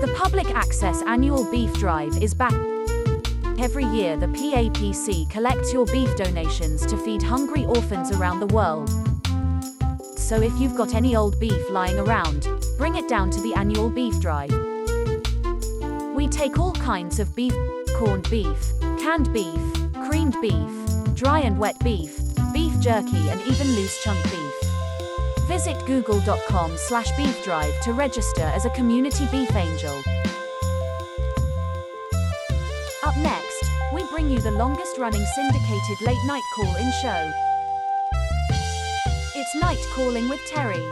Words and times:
The 0.00 0.14
Public 0.16 0.46
Access 0.54 1.02
Annual 1.02 1.50
Beef 1.50 1.74
Drive 1.74 2.22
is 2.22 2.32
back. 2.32 2.54
Every 3.58 3.84
year, 3.84 4.16
the 4.16 4.28
PAPC 4.28 5.28
collects 5.28 5.74
your 5.74 5.84
beef 5.84 6.16
donations 6.16 6.86
to 6.86 6.96
feed 6.96 7.22
hungry 7.22 7.66
orphans 7.66 8.10
around 8.10 8.40
the 8.40 8.46
world. 8.46 8.88
So 10.18 10.40
if 10.40 10.58
you've 10.58 10.74
got 10.74 10.94
any 10.94 11.16
old 11.16 11.38
beef 11.38 11.68
lying 11.68 11.98
around, 11.98 12.48
bring 12.78 12.96
it 12.96 13.10
down 13.10 13.30
to 13.32 13.42
the 13.42 13.52
annual 13.52 13.90
beef 13.90 14.18
drive. 14.20 14.54
We 16.14 16.28
take 16.28 16.58
all 16.58 16.72
kinds 16.72 17.20
of 17.20 17.36
beef, 17.36 17.54
corned 17.98 18.30
beef, 18.30 18.72
canned 18.98 19.30
beef, 19.34 19.60
creamed 20.06 20.36
beef, 20.40 21.14
dry 21.14 21.40
and 21.40 21.58
wet 21.58 21.78
beef, 21.84 22.18
beef 22.54 22.72
jerky 22.80 23.28
and 23.28 23.42
even 23.42 23.66
loose 23.72 24.02
chunk 24.02 24.22
beef. 24.24 24.49
Visit 25.50 25.84
google.com 25.84 26.76
slash 26.76 27.10
beef 27.16 27.42
drive 27.42 27.74
to 27.82 27.92
register 27.92 28.42
as 28.42 28.66
a 28.66 28.70
community 28.70 29.26
beef 29.32 29.50
angel. 29.56 30.00
Up 33.02 33.16
next, 33.16 33.64
we 33.92 34.04
bring 34.12 34.30
you 34.30 34.38
the 34.38 34.52
longest 34.52 34.96
running 34.96 35.26
syndicated 35.34 36.00
late 36.02 36.24
night 36.24 36.44
call 36.54 36.76
in 36.76 36.92
show. 37.02 37.32
It's 39.34 39.56
Night 39.56 39.84
Calling 39.92 40.28
with 40.28 40.38
Terry. 40.46 40.86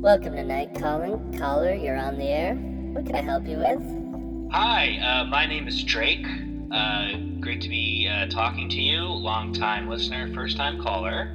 Welcome 0.00 0.34
to 0.34 0.44
Night 0.44 0.74
Calling. 0.80 1.38
Caller, 1.38 1.74
you're 1.74 1.98
on 1.98 2.16
the 2.16 2.24
air. 2.24 2.54
What 2.54 3.04
can 3.04 3.16
I 3.16 3.20
help 3.20 3.46
you 3.46 3.58
with? 3.58 4.05
Hi, 4.50 4.98
uh, 4.98 5.24
my 5.26 5.44
name 5.46 5.66
is 5.68 5.82
Drake. 5.82 6.26
Uh, 6.70 7.12
great 7.40 7.60
to 7.62 7.68
be 7.68 8.08
uh, 8.10 8.26
talking 8.28 8.68
to 8.70 8.80
you. 8.80 9.02
Long 9.04 9.52
time 9.52 9.88
listener, 9.88 10.32
first 10.32 10.56
time 10.56 10.80
caller. 10.80 11.34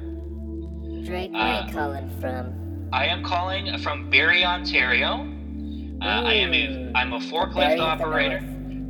Drake, 1.04 1.32
where 1.32 1.42
are 1.42 1.62
Uh, 1.62 1.66
you 1.66 1.72
calling 1.72 2.10
from? 2.20 2.88
I 2.92 3.06
am 3.06 3.22
calling 3.22 3.78
from 3.78 4.10
Barrie, 4.10 4.44
Ontario. 4.44 5.28
Uh, 6.00 6.04
I 6.04 6.34
am 6.34 6.52
a. 6.54 6.92
I'm 6.94 7.12
a 7.12 7.18
forklift 7.18 7.54
Barrie 7.54 7.80
of 7.80 7.98
the 7.98 8.04
operator. 8.04 8.40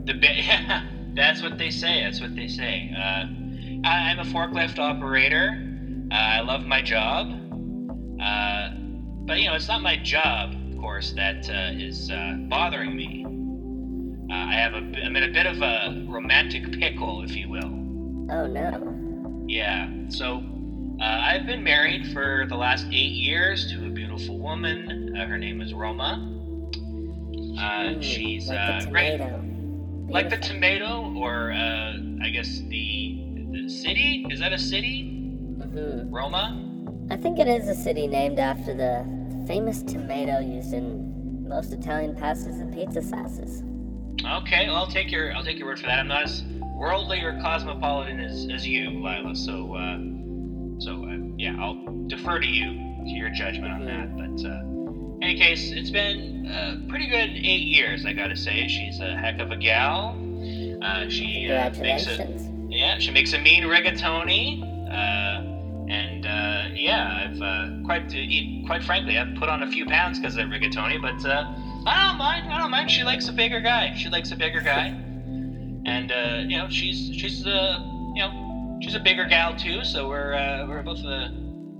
The 0.04 0.14
ba- 0.14 0.82
that's 1.14 1.42
what 1.42 1.58
they 1.58 1.70
say. 1.70 2.02
That's 2.04 2.20
what 2.20 2.34
they 2.34 2.48
say. 2.48 2.92
Uh, 2.96 3.26
I- 3.84 4.10
I'm 4.10 4.18
a 4.20 4.24
forklift 4.24 4.78
operator. 4.78 5.62
Uh, 6.10 6.14
I 6.14 6.40
love 6.40 6.64
my 6.64 6.80
job. 6.82 7.28
Uh, 8.20 8.70
but 9.26 9.40
you 9.40 9.46
know, 9.48 9.54
it's 9.54 9.68
not 9.68 9.82
my 9.82 9.96
job, 9.96 10.54
of 10.72 10.78
course, 10.78 11.12
that 11.12 11.48
uh, 11.50 11.72
is 11.76 12.10
uh, 12.10 12.36
bothering 12.48 12.94
me. 12.96 13.26
Uh, 14.32 14.46
I 14.48 14.54
have 14.54 14.72
a 14.72 14.78
I'm 14.78 15.14
in 15.14 15.24
a 15.24 15.30
bit 15.30 15.44
of 15.44 15.60
a 15.60 16.06
romantic 16.08 16.72
pickle, 16.80 17.22
if 17.22 17.36
you 17.36 17.50
will. 17.50 17.70
Oh 18.30 18.46
no. 18.46 19.44
Yeah. 19.46 19.90
So 20.08 20.42
uh, 21.00 21.04
I've 21.04 21.44
been 21.44 21.62
married 21.62 22.10
for 22.14 22.46
the 22.48 22.56
last 22.56 22.86
eight 22.86 23.12
years 23.12 23.70
to 23.72 23.86
a 23.86 23.90
beautiful 23.90 24.38
woman. 24.38 25.14
Uh, 25.14 25.26
her 25.26 25.36
name 25.36 25.60
is 25.60 25.74
Roma. 25.74 26.30
Uh, 27.60 28.00
she's 28.00 28.48
like 28.48 28.58
uh, 28.58 28.86
great. 28.86 29.20
Like 30.08 30.30
the 30.30 30.38
tomato, 30.38 31.12
or 31.14 31.52
uh, 31.52 31.98
I 32.22 32.30
guess 32.30 32.62
the 32.68 33.18
the 33.52 33.68
city. 33.68 34.26
Is 34.30 34.40
that 34.40 34.54
a 34.54 34.58
city? 34.58 35.10
Mhm. 35.58 36.08
Roma. 36.10 36.58
I 37.10 37.16
think 37.16 37.38
it 37.38 37.48
is 37.48 37.68
a 37.68 37.74
city 37.74 38.06
named 38.06 38.38
after 38.38 38.72
the 38.72 39.04
famous 39.46 39.82
tomato 39.82 40.40
used 40.40 40.72
in 40.72 41.46
most 41.46 41.74
Italian 41.74 42.14
pastas 42.14 42.62
and 42.62 42.72
pizza 42.72 43.02
sauces. 43.02 43.62
Okay. 44.20 44.66
Well, 44.66 44.76
I'll 44.76 44.86
take 44.86 45.10
your 45.10 45.34
I'll 45.34 45.44
take 45.44 45.58
your 45.58 45.66
word 45.66 45.80
for 45.80 45.86
that. 45.86 45.98
I'm 45.98 46.08
not 46.08 46.24
as 46.24 46.42
worldly 46.74 47.22
or 47.22 47.38
cosmopolitan 47.40 48.20
as, 48.20 48.48
as 48.52 48.66
you, 48.66 48.90
Lila. 48.90 49.34
So 49.34 49.74
uh, 49.74 49.98
so 50.78 51.04
uh, 51.04 51.16
yeah, 51.36 51.56
I'll 51.60 52.06
defer 52.06 52.38
to 52.38 52.46
you 52.46 52.72
to 53.04 53.10
your 53.10 53.30
judgment 53.30 53.72
on 53.72 53.84
that. 53.86 54.16
But 54.16 54.48
uh, 54.48 54.60
in 55.16 55.18
any 55.22 55.38
case, 55.38 55.72
it's 55.72 55.90
been 55.90 56.46
a 56.46 56.88
pretty 56.88 57.08
good 57.08 57.30
eight 57.30 57.62
years. 57.62 58.06
I 58.06 58.12
gotta 58.12 58.36
say, 58.36 58.68
she's 58.68 59.00
a 59.00 59.16
heck 59.16 59.40
of 59.40 59.50
a 59.50 59.56
gal. 59.56 60.16
Uh, 60.82 61.08
she 61.08 61.50
uh, 61.50 61.70
makes 61.80 62.06
a 62.06 62.26
yeah, 62.68 62.98
she 62.98 63.10
makes 63.10 63.32
a 63.32 63.38
mean 63.38 63.64
rigatoni. 63.64 64.62
Uh, 64.90 65.48
and 65.88 66.26
uh, 66.26 66.74
yeah, 66.74 67.28
I've 67.28 67.40
uh, 67.40 67.84
quite 67.84 68.08
to 68.10 68.18
eat, 68.18 68.66
quite 68.66 68.82
frankly, 68.82 69.18
I've 69.18 69.34
put 69.36 69.48
on 69.48 69.62
a 69.62 69.70
few 69.70 69.84
pounds 69.86 70.18
because 70.18 70.36
of 70.36 70.46
rigatoni, 70.46 71.00
but 71.00 71.28
uh, 71.28 71.52
I 71.86 72.06
don't 72.08 72.18
mind. 72.18 72.52
I 72.52 72.58
don't 72.58 72.70
mind. 72.70 72.90
She 72.90 73.02
likes 73.04 73.28
a 73.28 73.32
bigger 73.32 73.60
guy. 73.60 73.94
She 73.96 74.08
likes 74.08 74.30
a 74.32 74.36
bigger 74.36 74.60
guy, 74.60 74.86
and 75.84 76.12
uh, 76.12 76.42
you 76.46 76.56
know, 76.58 76.68
she's 76.68 77.14
she's 77.16 77.46
uh, 77.46 77.78
you 78.14 78.22
know, 78.22 78.78
she's 78.82 78.94
a 78.94 79.00
bigger 79.00 79.24
gal 79.24 79.56
too. 79.56 79.84
So 79.84 80.08
we're 80.08 80.34
uh, 80.34 80.66
we're 80.68 80.82
both 80.82 81.04
uh, 81.04 81.28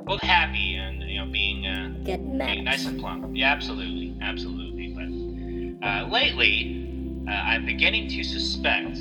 both 0.04 0.20
happy 0.22 0.74
and 0.76 1.02
you 1.02 1.20
know 1.20 1.26
being 1.30 1.66
uh, 1.66 1.94
being 2.04 2.38
nice 2.64 2.84
and 2.86 2.98
plump. 3.00 3.36
Yeah, 3.36 3.52
absolutely, 3.52 4.16
absolutely. 4.20 4.88
But 4.88 5.86
uh, 5.86 6.06
lately, 6.08 7.24
uh, 7.28 7.30
I'm 7.30 7.64
beginning 7.64 8.08
to 8.10 8.24
suspect 8.24 8.98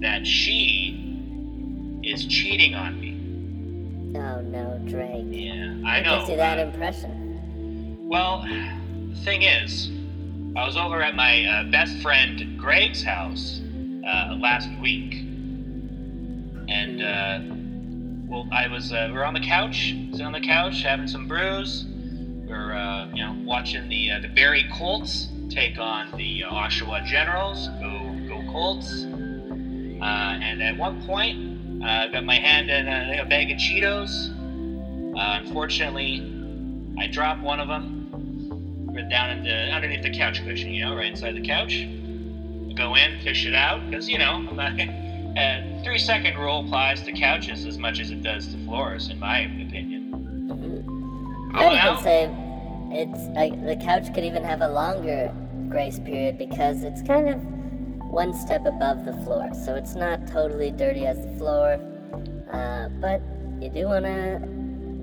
that 0.00 0.26
she 0.26 0.96
is 2.04 2.24
cheating 2.26 2.74
on 2.74 3.00
me. 3.00 3.16
Oh 4.18 4.40
no, 4.42 4.80
Drake. 4.86 5.26
Yeah, 5.28 5.74
I 5.84 5.98
What 5.98 6.04
know. 6.04 6.16
gives 6.18 6.30
you 6.30 6.36
that 6.36 6.58
impression? 6.58 7.16
well, 8.08 8.42
the 8.42 9.16
thing 9.24 9.42
is, 9.42 9.88
I 10.56 10.66
was 10.66 10.76
over 10.76 11.00
at 11.00 11.14
my 11.14 11.44
uh, 11.44 11.70
best 11.70 11.98
friend 12.02 12.58
Greg's 12.58 13.04
house 13.04 13.60
uh, 14.04 14.34
last 14.34 14.68
week, 14.80 15.14
and 16.68 17.00
uh, 17.00 17.38
well, 18.28 18.48
I 18.50 18.66
was 18.66 18.92
uh, 18.92 19.06
we 19.10 19.12
were 19.12 19.24
on 19.24 19.34
the 19.34 19.40
couch, 19.40 19.94
sitting 20.10 20.26
on 20.26 20.32
the 20.32 20.40
couch 20.40 20.82
having 20.82 21.06
some 21.06 21.28
brews. 21.28 21.84
We 21.84 22.48
were 22.48 22.74
uh, 22.74 23.06
you 23.14 23.24
know 23.24 23.36
watching 23.44 23.88
the 23.88 24.10
uh, 24.10 24.20
the 24.22 24.28
Barrie 24.28 24.68
Colts 24.76 25.28
take 25.50 25.78
on 25.78 26.10
the 26.16 26.42
Oshawa 26.50 27.04
Generals. 27.06 27.68
Go 27.80 28.18
go 28.26 28.50
Colts! 28.50 29.02
And 29.02 30.60
at 30.62 30.76
one 30.76 31.06
point, 31.06 31.84
I 31.84 32.08
got 32.08 32.24
my 32.24 32.34
hand 32.34 32.70
in 32.70 32.88
a, 32.88 33.22
a 33.22 33.24
bag 33.24 33.52
of 33.52 33.58
Cheetos. 33.58 34.30
Unfortunately, 35.16 36.26
I 36.98 37.06
dropped 37.06 37.40
one 37.40 37.60
of 37.60 37.68
them 37.68 37.99
down 39.08 39.30
into 39.30 39.50
underneath 39.50 40.02
the 40.02 40.10
couch 40.10 40.44
cushion, 40.44 40.70
you 40.70 40.84
know, 40.84 40.94
right 40.94 41.06
inside 41.06 41.34
the 41.34 41.46
couch. 41.46 41.74
I 41.74 42.72
go 42.74 42.94
in, 42.94 43.20
fish 43.20 43.46
it 43.46 43.54
out, 43.54 43.88
because 43.88 44.08
you 44.08 44.18
know, 44.18 44.46
I'm 44.48 44.56
not. 44.56 44.72
Uh, 45.30 45.62
three 45.84 45.96
second 45.96 46.36
rule 46.36 46.64
applies 46.64 47.02
to 47.02 47.12
couches 47.12 47.64
as 47.64 47.78
much 47.78 48.00
as 48.00 48.10
it 48.10 48.20
does 48.20 48.48
to 48.48 48.64
floors, 48.64 49.10
in 49.10 49.18
my 49.20 49.42
opinion. 49.42 51.52
I'd 51.54 51.88
even 51.88 52.02
say 52.02 52.28
it's 52.90 53.28
the 53.28 53.80
couch 53.84 54.12
could 54.12 54.24
even 54.24 54.42
have 54.42 54.60
a 54.60 54.68
longer 54.68 55.32
grace 55.68 56.00
period 56.00 56.36
because 56.36 56.82
it's 56.82 57.00
kind 57.02 57.28
of 57.28 57.40
one 58.10 58.34
step 58.34 58.66
above 58.66 59.04
the 59.04 59.12
floor, 59.24 59.48
so 59.64 59.76
it's 59.76 59.94
not 59.94 60.26
totally 60.26 60.72
dirty 60.72 61.06
as 61.06 61.24
the 61.24 61.32
floor. 61.38 61.78
Uh, 62.52 62.88
but 63.00 63.22
you 63.60 63.70
do 63.70 63.86
want 63.86 64.04
to 64.04 64.40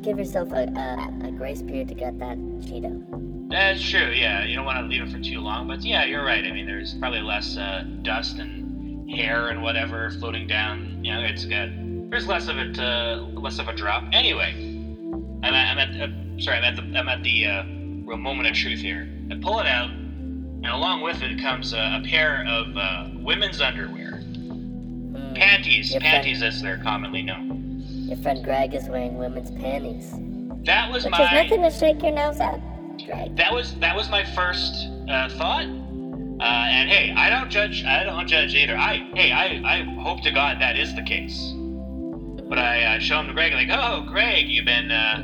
give 0.02 0.20
yourself 0.20 0.52
a, 0.52 0.68
a, 0.76 1.28
a 1.28 1.32
grace 1.32 1.62
period 1.62 1.88
to 1.88 1.96
get 1.96 2.20
that 2.20 2.38
Cheeto. 2.60 3.37
That's 3.50 3.82
true, 3.82 4.12
yeah. 4.14 4.44
You 4.44 4.56
don't 4.56 4.66
want 4.66 4.80
to 4.80 4.86
leave 4.88 5.02
it 5.02 5.10
for 5.10 5.20
too 5.20 5.40
long, 5.40 5.68
but 5.68 5.82
yeah, 5.84 6.04
you're 6.06 6.26
right. 6.26 6.44
I 6.46 6.52
mean, 6.52 6.66
there's 6.66 6.94
probably 6.96 7.22
less 7.22 7.56
uh, 7.58 7.86
dust 8.02 8.38
and 8.40 9.10
hair 9.10 9.50
and 9.50 9.62
whatever 9.62 10.10
floating 10.12 10.48
down. 10.48 11.00
You 11.04 11.14
know, 11.14 11.22
it's 11.22 11.46
got 11.46 11.70
there's 12.10 12.28
less 12.28 12.48
of 12.50 12.58
it, 12.58 12.78
uh, 12.78 13.26
less 13.34 13.60
of 13.60 13.68
a 13.70 13.74
drop. 13.74 14.04
Anyway, 14.12 14.54
I'm 15.44 15.54
at, 15.54 15.78
I'm 15.78 15.78
at 15.78 16.02
uh, 16.02 16.42
sorry, 16.42 16.58
I'm 16.58 16.64
at 16.66 16.76
the 16.76 16.98
I'm 16.98 17.08
at 17.08 17.24
the 17.24 17.46
uh, 17.46 17.64
real 18.06 18.18
moment 18.18 18.50
of 18.50 18.56
truth 18.56 18.80
here. 18.80 19.08
I 19.32 19.36
pull 19.42 19.60
it 19.60 19.66
out, 19.68 19.90
and 19.92 20.66
along 20.66 21.02
with 21.04 21.22
it 21.22 21.40
comes 21.42 21.74
uh, 21.74 22.02
a 22.02 22.06
pair 22.06 22.46
of 22.48 22.76
uh, 22.76 23.08
women's 23.16 23.62
underwear, 23.62 24.12
Hmm. 24.18 25.34
panties, 25.36 25.92
Your 25.92 26.02
panties 26.02 26.42
as 26.44 26.62
they're 26.62 26.80
commonly 26.80 27.22
known. 27.24 27.84
Your 27.88 28.18
friend 28.18 28.44
Greg 28.44 28.74
is 28.74 28.90
wearing 28.90 29.18
women's 29.18 29.52
panties, 29.52 30.12
That 30.66 30.92
was 30.92 31.06
which 31.06 31.12
my 31.12 31.26
is 31.26 31.32
nothing 31.50 31.62
to 31.64 31.72
shake 31.72 32.02
your 32.04 32.12
nose 32.12 32.40
at. 32.42 32.60
That 33.36 33.54
was 33.54 33.76
that 33.80 33.96
was 33.96 34.10
my 34.10 34.24
first 34.36 34.88
uh, 35.10 35.30
thought, 35.30 35.66
Uh, 35.66 36.44
and 36.44 36.90
hey, 36.90 37.14
I 37.16 37.30
don't 37.30 37.50
judge. 37.50 37.84
I 37.84 38.04
don't 38.04 38.28
judge 38.28 38.54
either. 38.56 38.78
I 38.78 38.98
hey, 39.16 39.32
I, 39.32 39.46
I 39.66 39.84
hope 40.02 40.22
to 40.24 40.32
God 40.32 40.60
that 40.62 40.78
is 40.78 40.94
the 40.96 41.02
case. 41.04 41.54
But 42.50 42.60
I 42.60 42.84
uh, 42.96 43.00
show 43.00 43.20
him 43.20 43.28
to 43.28 43.34
Greg 43.34 43.54
like, 43.54 43.70
oh, 43.72 44.06
Greg, 44.08 44.48
you've 44.48 44.66
been 44.66 44.92
uh, 44.92 45.24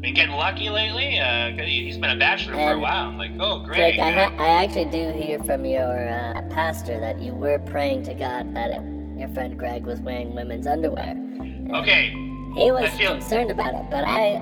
been 0.00 0.14
getting 0.14 0.34
lucky 0.34 0.70
lately. 0.70 1.18
Uh, 1.20 1.50
he- 1.64 1.84
he's 1.84 1.98
been 1.98 2.10
a 2.10 2.16
bachelor 2.18 2.54
for 2.54 2.72
a 2.72 2.78
while. 2.78 3.08
I'm 3.08 3.18
like, 3.18 3.30
oh, 3.38 3.60
Greg. 3.60 3.96
Greg, 3.96 3.98
I, 4.00 4.10
ha- 4.10 4.34
I 4.38 4.64
actually 4.64 4.86
do 4.86 5.10
hear 5.12 5.38
from 5.44 5.64
your 5.64 6.08
uh, 6.08 6.42
pastor 6.50 6.98
that 7.00 7.20
you 7.20 7.32
were 7.34 7.58
praying 7.60 8.02
to 8.04 8.14
God 8.14 8.54
that 8.54 8.70
it, 8.70 8.82
your 9.18 9.28
friend 9.30 9.56
Greg 9.58 9.86
was 9.86 10.00
wearing 10.00 10.34
women's 10.34 10.66
underwear. 10.66 11.10
And 11.10 11.70
okay, 11.76 12.10
He 12.56 12.70
was 12.72 12.90
feel- 12.94 13.12
concerned 13.12 13.50
about 13.50 13.74
it, 13.74 13.84
but 13.90 14.04
I, 14.06 14.40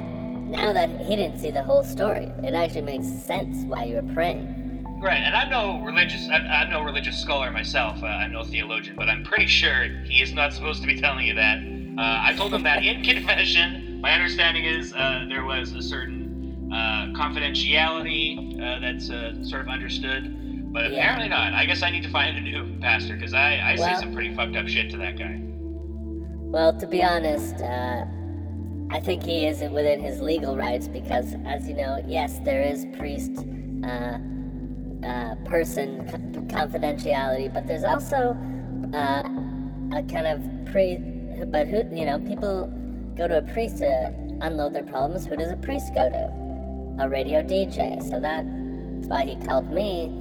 now 0.53 0.73
that 0.73 0.89
he 1.01 1.17
didn't 1.17 1.39
see 1.39 1.51
the 1.51 1.63
whole 1.63 1.83
story, 1.83 2.31
it 2.45 2.55
actually 2.55 2.83
makes 2.83 3.09
sense 3.09 3.65
why 3.67 3.85
you 3.85 3.97
were 3.97 4.15
praying. 4.15 4.59
Right, 5.01 5.17
and 5.19 5.35
I'm 5.35 5.51
no 5.51 5.81
religious. 5.85 6.29
I'm, 6.31 6.47
I'm 6.47 6.71
no 6.71 6.83
religious 6.83 7.19
scholar 7.21 7.51
myself. 7.51 8.01
Uh, 8.03 8.07
I'm 8.07 8.33
no 8.33 8.45
theologian, 8.45 8.95
but 8.95 9.09
I'm 9.09 9.25
pretty 9.25 9.47
sure 9.49 9.89
he 10.05 10.23
is 10.23 10.33
not 10.33 10.53
supposed 10.53 10.81
to 10.83 10.87
be 10.87 11.01
telling 11.01 11.27
you 11.27 11.35
that. 11.35 11.59
Uh, 11.59 12.21
I 12.23 12.35
told 12.37 12.55
him 12.55 12.63
that 12.63 12.85
in 12.85 13.03
confession. 13.11 14.01
My 14.01 14.13
understanding 14.13 14.65
is 14.65 14.93
uh, 14.95 15.27
there 15.29 15.45
was 15.45 15.73
a 15.73 15.83
certain 15.83 16.71
uh, 16.73 17.07
confidentiality 17.19 18.61
uh, 18.61 18.79
that's 18.81 19.11
uh, 19.11 19.43
sort 19.43 19.63
of 19.63 19.69
understood, 19.69 20.73
but 20.73 20.91
Yeah. 20.93 20.99
apparently 20.99 21.29
not. 21.29 21.53
I 21.53 21.65
guess 21.67 21.83
I 21.83 21.91
need 21.91 22.03
to 22.05 22.11
find 22.11 22.37
a 22.37 22.41
new 22.41 22.79
pastor 22.81 23.15
because 23.17 23.35
I, 23.35 23.57
I 23.57 23.75
Well- 23.79 23.89
see 23.97 24.01
some 24.01 24.13
pretty 24.15 24.35
fucked 24.35 24.55
up 24.57 24.69
shit 24.69 24.91
to 24.91 24.97
that 24.99 25.19
guy. 25.19 25.41
Well, 25.43 26.79
to 26.79 26.87
be 26.87 27.03
honest, 27.03 27.57
uh, 27.57 28.05
I 28.93 29.00
think 29.00 29.23
he 29.25 29.47
isn't 29.47 29.73
within 29.73 30.00
his 30.00 30.21
legal 30.21 30.55
rights 30.55 30.87
because, 30.87 31.35
as 31.47 31.67
you 31.67 31.75
know, 31.75 32.05
yes, 32.06 32.39
there 32.41 32.61
is 32.61 32.85
priest, 32.99 33.33
uh, 33.83 34.19
uh, 35.03 35.35
person 35.47 36.06
co- 36.06 36.43
confidentiality, 36.55 37.53
but 37.53 37.67
there's 37.67 37.85
also 37.85 38.37
uh, 38.93 39.23
a 39.97 40.03
kind 40.03 40.27
of 40.27 40.43
priest. 40.71 41.00
But 41.50 41.69
who, 41.69 41.79
you 41.91 42.05
know, 42.05 42.19
people 42.19 42.67
go 43.17 43.27
to 43.27 43.39
a 43.39 43.43
priest 43.43 43.79
to 43.79 44.15
unload 44.43 44.75
their 44.75 44.85
problems. 44.85 45.25
Who 45.25 45.37
does 45.37 45.50
a 45.50 45.56
priest 45.56 45.94
go 45.94 46.11
to? 46.11 47.03
A 47.03 47.09
radio 47.09 47.43
DJ. 47.43 48.03
So 48.03 48.21
that's 48.21 48.47
why 49.09 49.25
he 49.25 49.37
called 49.47 49.71
me, 49.71 50.12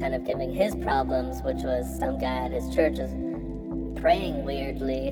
kind 0.00 0.16
of 0.16 0.24
giving 0.24 0.52
his 0.52 0.74
problems, 0.74 1.42
which 1.42 1.62
was 1.62 1.86
some 1.96 2.18
guy 2.18 2.46
at 2.46 2.50
his 2.50 2.74
church 2.74 2.98
is 2.98 3.12
praying 4.00 4.44
weirdly. 4.44 5.10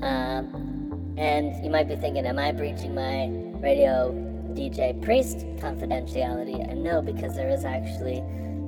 Um, 0.00 0.75
and 1.16 1.64
you 1.64 1.70
might 1.70 1.88
be 1.88 1.96
thinking, 1.96 2.26
am 2.26 2.38
I 2.38 2.52
breaching 2.52 2.94
my 2.94 3.28
radio 3.60 4.12
DJ 4.52 5.00
priest 5.02 5.38
confidentiality? 5.56 6.70
And 6.70 6.82
no, 6.82 7.00
because 7.00 7.34
there 7.34 7.48
is 7.48 7.64
actually 7.64 8.22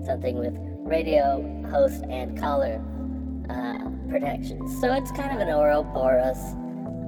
something 0.05 0.39
with 0.39 0.57
radio 0.87 1.43
host 1.71 2.05
and 2.09 2.39
caller 2.39 2.83
uh, 3.51 3.91
protections. 4.09 4.81
So 4.81 4.95
it's 4.95 5.11
kind 5.13 5.33
of 5.33 5.47
an 5.47 5.49
Ouroboros 5.49 6.39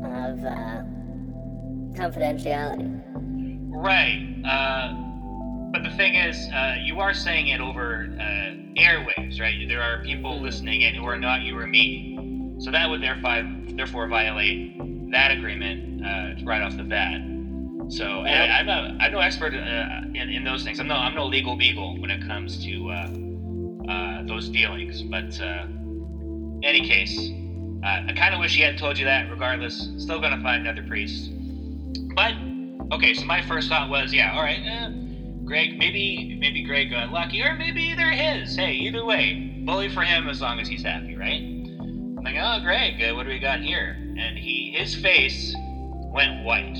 of 0.04 0.44
uh, 0.44 0.82
confidentiality. 1.94 3.00
Right. 3.68 4.42
Uh, 4.44 4.94
but 5.72 5.84
the 5.84 5.96
thing 5.96 6.16
is, 6.16 6.36
uh, 6.52 6.76
you 6.84 7.00
are 7.00 7.14
saying 7.14 7.48
it 7.48 7.60
over 7.60 8.14
uh, 8.18 8.22
airwaves, 8.78 9.40
right? 9.40 9.66
There 9.66 9.82
are 9.82 10.02
people 10.02 10.40
listening 10.42 10.82
in 10.82 10.94
who 10.94 11.06
are 11.06 11.18
not 11.18 11.42
you 11.42 11.56
or 11.56 11.66
me. 11.66 12.56
So 12.58 12.70
that 12.70 12.90
would 12.90 13.02
therefore, 13.02 13.42
therefore 13.68 14.06
violate 14.08 14.99
that 15.10 15.30
agreement 15.30 16.04
uh, 16.04 16.44
right 16.44 16.62
off 16.62 16.76
the 16.76 16.84
bat. 16.84 17.20
So 17.90 18.24
and 18.24 18.52
I, 18.52 18.58
I'm, 18.58 18.66
no, 18.66 18.96
I'm 19.00 19.12
no 19.12 19.18
expert 19.18 19.52
uh, 19.52 20.02
in, 20.14 20.30
in 20.30 20.44
those 20.44 20.62
things. 20.62 20.78
I'm 20.78 20.86
no, 20.86 20.94
I'm 20.94 21.14
no 21.14 21.26
legal 21.26 21.56
beagle 21.56 22.00
when 22.00 22.10
it 22.10 22.26
comes 22.26 22.64
to 22.64 22.90
uh, 22.90 23.90
uh, 23.90 24.26
those 24.26 24.48
dealings. 24.48 25.02
But 25.02 25.40
uh, 25.40 25.66
in 25.66 26.60
any 26.64 26.86
case, 26.86 27.18
uh, 27.84 28.08
I 28.08 28.14
kind 28.16 28.34
of 28.34 28.40
wish 28.40 28.54
he 28.54 28.62
had 28.62 28.78
told 28.78 28.98
you 28.98 29.04
that. 29.06 29.28
Regardless, 29.30 29.90
still 29.98 30.20
gonna 30.20 30.40
find 30.42 30.66
another 30.66 30.86
priest. 30.86 31.30
But 32.14 32.34
okay, 32.92 33.14
so 33.14 33.24
my 33.24 33.42
first 33.42 33.68
thought 33.68 33.88
was, 33.88 34.12
yeah, 34.12 34.34
all 34.34 34.42
right, 34.42 34.64
uh, 34.64 34.90
Greg, 35.44 35.76
maybe 35.78 36.36
maybe 36.38 36.62
Greg 36.62 36.90
got 36.90 37.10
lucky, 37.10 37.42
or 37.42 37.54
maybe 37.54 37.94
they're 37.94 38.12
his. 38.12 38.54
Hey, 38.54 38.74
either 38.74 39.04
way, 39.04 39.62
bully 39.64 39.88
for 39.88 40.02
him 40.02 40.28
as 40.28 40.40
long 40.40 40.60
as 40.60 40.68
he's 40.68 40.82
happy, 40.84 41.16
right? 41.16 41.40
I'm 41.40 42.22
like, 42.22 42.36
oh, 42.38 42.60
Greg, 42.62 43.14
what 43.16 43.24
do 43.24 43.30
we 43.30 43.40
got 43.40 43.60
here? 43.60 43.96
And 44.20 44.36
he, 44.38 44.72
his 44.76 44.94
face 44.94 45.54
went 46.12 46.44
white. 46.44 46.76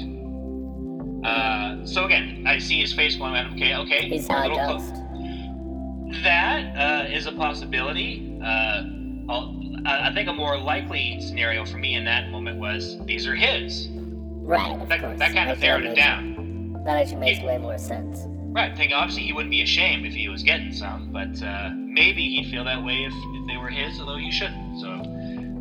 Uh, 1.25 1.85
so 1.87 2.05
again, 2.05 2.45
I 2.47 2.59
see 2.59 2.81
his 2.81 2.93
face 2.93 3.17
going, 3.17 3.35
okay, 3.55 3.75
okay, 3.77 4.09
He's 4.09 4.29
a 4.29 4.33
little 4.43 4.57
clo- 4.59 4.79
ghost. 4.79 4.95
that 6.23 6.77
uh, 6.77 7.09
is 7.11 7.27
a 7.27 7.33
possibility. 7.33 8.39
Uh, 8.43 8.83
I 9.29 10.09
I 10.09 10.13
think 10.15 10.29
a 10.29 10.33
more 10.33 10.59
likely 10.59 11.21
scenario 11.21 11.65
for 11.65 11.79
me 11.79 11.95
in 11.95 12.05
that 12.05 12.29
moment 12.31 12.59
was 12.59 12.99
these 13.07 13.27
are 13.27 13.35
his. 13.35 13.89
Right, 13.93 14.89
That, 14.89 15.01
course. 15.01 15.19
that 15.19 15.33
kind 15.35 15.51
of 15.51 15.59
narrowed 15.61 15.85
it 15.85 15.95
down. 15.95 16.83
That 16.85 16.97
actually 16.99 17.17
makes 17.17 17.39
Yeah. 17.41 17.47
way 17.47 17.59
more 17.59 17.79
sense. 17.79 18.25
Right. 18.53 18.77
Think 18.77 18.93
obviously 18.95 19.23
he 19.23 19.33
wouldn't 19.33 19.51
be 19.51 19.63
ashamed 19.63 20.05
if 20.07 20.13
he 20.13 20.29
was 20.29 20.43
getting 20.43 20.73
some, 20.73 21.13
but 21.13 21.41
uh, 21.43 21.71
maybe 21.77 22.23
he'd 22.29 22.51
feel 22.51 22.65
that 22.65 22.83
way 22.85 23.05
if, 23.05 23.13
if 23.15 23.47
they 23.47 23.57
were 23.57 23.69
his, 23.69 23.99
although 24.01 24.17
he 24.17 24.31
shouldn't. 24.33 24.81
So 24.81 24.89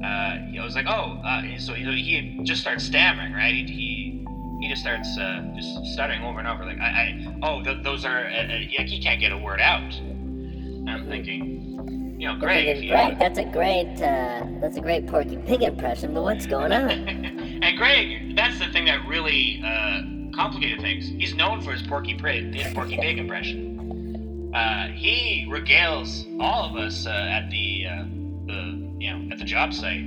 uh, 0.03 0.59
I 0.59 0.63
was 0.63 0.75
like, 0.75 0.85
oh, 0.87 1.21
uh, 1.25 1.41
so 1.57 1.73
he, 1.73 1.83
he 1.83 2.39
just 2.43 2.61
starts 2.61 2.83
stammering, 2.85 3.33
right? 3.33 3.53
He 3.53 3.65
he, 3.65 4.25
he 4.61 4.69
just 4.69 4.81
starts 4.81 5.17
uh, 5.17 5.43
just 5.55 5.85
stuttering 5.93 6.21
over 6.21 6.39
and 6.39 6.47
over, 6.47 6.65
like, 6.65 6.79
I, 6.79 6.83
I 6.83 7.39
oh, 7.43 7.63
th- 7.63 7.83
those 7.83 8.05
are, 8.05 8.25
uh, 8.25 8.43
uh, 8.43 8.57
yeah, 8.69 8.83
he 8.83 9.01
can't 9.01 9.19
get 9.19 9.31
a 9.31 9.37
word 9.37 9.61
out. 9.61 9.93
And 9.93 10.89
I'm 10.89 11.07
thinking, 11.07 12.17
you 12.19 12.27
know, 12.27 12.33
You're 12.33 12.39
Greg, 12.39 12.67
if 12.67 12.75
thinking, 12.75 12.83
you, 12.83 12.95
Greg, 12.95 13.19
that's 13.19 13.39
a 13.39 13.45
great, 13.45 13.93
uh, 13.95 14.45
that's 14.61 14.77
a 14.77 14.81
great 14.81 15.07
Porky 15.07 15.37
Pig 15.37 15.63
impression, 15.63 16.13
but 16.13 16.23
what's 16.23 16.45
going 16.45 16.71
on? 16.71 16.89
and 16.89 17.77
Greg, 17.77 18.35
that's 18.35 18.59
the 18.59 18.67
thing 18.67 18.85
that 18.85 19.05
really 19.07 19.61
uh, 19.65 20.01
complicated 20.35 20.81
things. 20.81 21.07
He's 21.07 21.33
known 21.33 21.61
for 21.61 21.71
his 21.71 21.81
Porky 21.81 22.13
Pig, 22.13 22.53
his 22.53 22.73
Porky 22.73 22.97
Pig 22.97 23.17
impression. 23.17 24.51
Uh, 24.53 24.87
he 24.87 25.45
regales 25.49 26.25
all 26.41 26.69
of 26.69 26.75
us 26.75 27.05
uh, 27.05 27.09
at 27.09 27.49
the, 27.49 27.85
uh, 27.85 28.05
the, 28.49 28.95
you 28.99 29.11
know, 29.11 29.31
at 29.31 29.37
the 29.37 29.45
job 29.45 29.73
site 29.73 30.05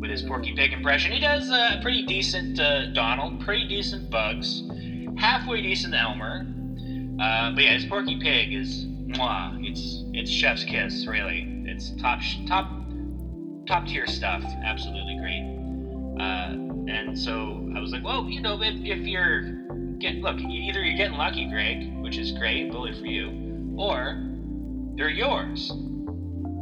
with 0.00 0.10
his 0.10 0.22
Porky 0.22 0.54
Pig 0.54 0.72
impression. 0.72 1.12
He 1.12 1.20
does 1.20 1.50
uh, 1.50 1.76
a 1.78 1.82
pretty 1.82 2.04
decent 2.04 2.58
uh, 2.58 2.86
Donald, 2.92 3.40
pretty 3.40 3.66
decent 3.66 4.10
Bugs, 4.10 4.62
halfway 5.16 5.62
decent 5.62 5.94
Elmer. 5.94 6.46
Uh, 7.20 7.52
but 7.52 7.64
yeah, 7.64 7.74
his 7.74 7.84
Porky 7.86 8.20
Pig 8.20 8.52
is 8.52 8.84
mwah. 8.84 9.58
It's 9.66 10.04
it's 10.12 10.30
chef's 10.30 10.64
kiss, 10.64 11.06
really. 11.06 11.64
It's 11.66 11.90
top 12.00 12.20
top 12.46 12.70
top 13.66 13.86
tier 13.86 14.06
stuff. 14.06 14.42
Absolutely 14.64 15.16
great. 15.18 15.44
Uh, 16.20 16.52
and 16.88 17.18
so 17.18 17.70
I 17.76 17.80
was 17.80 17.92
like, 17.92 18.04
well, 18.04 18.28
you 18.28 18.40
know, 18.40 18.60
if, 18.62 18.74
if 18.84 19.06
you're 19.06 19.42
get 19.98 20.16
look, 20.16 20.38
either 20.38 20.82
you're 20.82 20.96
getting 20.96 21.18
lucky, 21.18 21.48
Greg, 21.48 21.92
which 22.00 22.18
is 22.18 22.32
great, 22.32 22.70
bully 22.70 22.92
for 22.98 23.06
you, 23.06 23.74
or 23.76 24.24
they're 24.96 25.10
yours. 25.10 25.72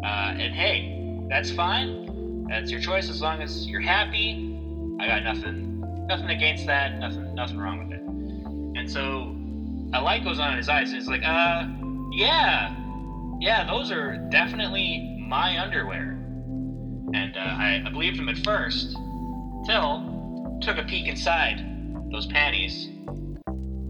Uh, 0.04 0.34
and 0.38 0.54
hey, 0.54 0.95
that's 1.28 1.50
fine. 1.50 2.46
That's 2.48 2.70
your 2.70 2.80
choice 2.80 3.10
as 3.10 3.20
long 3.20 3.42
as 3.42 3.66
you're 3.66 3.80
happy. 3.80 4.58
I 5.00 5.06
got 5.06 5.22
nothing, 5.22 6.06
nothing 6.06 6.30
against 6.30 6.66
that. 6.66 6.98
Nothing, 6.98 7.34
nothing 7.34 7.58
wrong 7.58 7.78
with 7.78 7.98
it. 7.98 8.02
And 8.78 8.90
so 8.90 9.36
a 9.98 10.02
light 10.02 10.24
goes 10.24 10.38
on 10.38 10.52
in 10.52 10.58
his 10.58 10.68
eyes. 10.68 10.90
And 10.90 10.98
he's 10.98 11.08
like, 11.08 11.24
uh, 11.24 11.66
yeah, 12.12 12.74
yeah, 13.40 13.66
those 13.66 13.90
are 13.90 14.16
definitely 14.30 15.24
my 15.26 15.60
underwear. 15.60 16.12
And 17.14 17.36
uh, 17.36 17.40
I, 17.40 17.82
I 17.84 17.90
believed 17.90 18.16
him 18.16 18.28
at 18.28 18.38
first, 18.38 18.96
till 19.66 20.58
took 20.62 20.78
a 20.78 20.84
peek 20.84 21.06
inside 21.06 21.64
those 22.10 22.26
panties, 22.26 22.86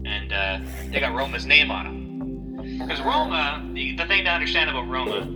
and 0.05 0.33
uh, 0.33 0.59
they 0.91 0.99
got 0.99 1.13
Roma's 1.15 1.45
name 1.45 1.71
on 1.71 1.85
them. 1.85 2.79
Because 2.79 3.01
Roma, 3.01 3.67
the, 3.73 3.95
the 3.95 4.05
thing 4.05 4.25
to 4.25 4.29
understand 4.29 4.69
about 4.69 4.87
Roma, 4.87 5.27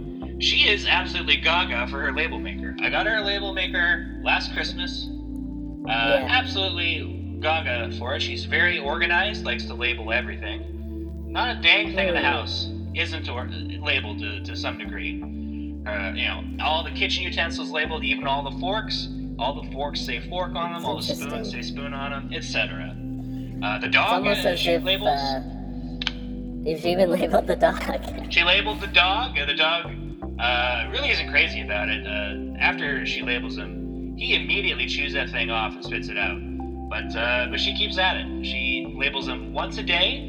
she 0.42 0.68
is 0.68 0.86
absolutely 0.88 1.38
gaga 1.38 1.88
for 1.88 2.02
her 2.02 2.12
label 2.12 2.40
maker. 2.40 2.76
I 2.82 2.90
got 2.90 3.06
her 3.06 3.18
a 3.18 3.24
label 3.24 3.54
maker 3.54 4.20
last 4.24 4.54
Christmas. 4.54 5.08
Uh, 5.10 5.88
Yeah. 5.88 6.28
Absolutely 6.30 7.38
gaga 7.40 7.92
for 7.98 8.16
it. 8.16 8.22
She's 8.22 8.46
very 8.46 8.80
organized, 8.80 9.46
likes 9.46 9.66
to 9.66 9.74
label 9.74 10.12
everything. 10.12 10.68
Not 11.32 11.58
a 11.58 11.62
dang 11.62 11.94
thing 11.96 12.10
in 12.10 12.14
the 12.14 12.20
Hmm. 12.20 12.26
house 12.26 12.70
isn't 12.94 13.30
or- 13.30 13.50
labeled 13.82 14.20
to, 14.20 14.42
to 14.44 14.56
some 14.56 14.78
degree. 14.78 15.22
Uh, 15.88 16.12
you 16.14 16.26
know, 16.28 16.44
all 16.60 16.84
the 16.84 16.92
kitchen 16.92 17.24
utensils 17.24 17.72
labeled, 17.72 18.04
even 18.04 18.28
all 18.28 18.44
the 18.44 18.58
forks. 18.60 19.08
All 19.40 19.60
the 19.64 19.72
forks 19.72 20.02
say 20.02 20.20
fork 20.30 20.54
on 20.56 20.74
them, 20.74 20.86
all 20.86 20.98
the 20.98 21.02
spoons 21.04 21.50
say 21.52 21.62
spoon 21.64 21.94
on 21.96 22.12
them, 22.12 22.30
etc. 22.34 22.96
Uh, 23.64 23.80
the 23.80 23.88
It's 23.88 23.96
dog 23.96 24.12
almost 24.14 24.46
uh, 24.46 24.56
she 24.56 24.72
if, 24.72 24.84
labels. 24.84 25.08
uh, 25.10 25.42
you've 26.64 26.86
even 26.86 27.10
labeled 27.18 27.48
the 27.48 27.56
dog. 27.56 27.82
She 28.32 28.44
labeled 28.44 28.82
the 28.82 28.88
dog. 28.88 29.40
Uh, 29.40 29.46
the 29.46 29.56
dog 29.56 29.90
uh, 30.40 30.90
really 30.92 31.10
isn't 31.10 31.30
crazy 31.30 31.62
about 31.62 31.90
it. 31.90 32.06
Uh, 32.06 32.58
after 32.60 33.06
she 33.06 33.22
labels 33.22 33.58
him, 33.58 34.16
he 34.18 34.36
immediately 34.36 34.88
chews 34.88 35.14
that 35.14 35.30
thing 35.30 35.50
off 35.50 35.74
and 35.74 35.84
spits 35.84 36.08
it 36.10 36.18
out. 36.18 36.40
But 36.90 37.16
uh, 37.16 37.48
but 37.50 37.60
she 37.60 37.76
keeps 37.76 37.98
at 37.98 38.18
it. 38.18 38.46
She 38.46 38.94
labels 38.98 39.28
him 39.28 39.54
once 39.54 39.78
a 39.78 39.84
day. 39.84 40.28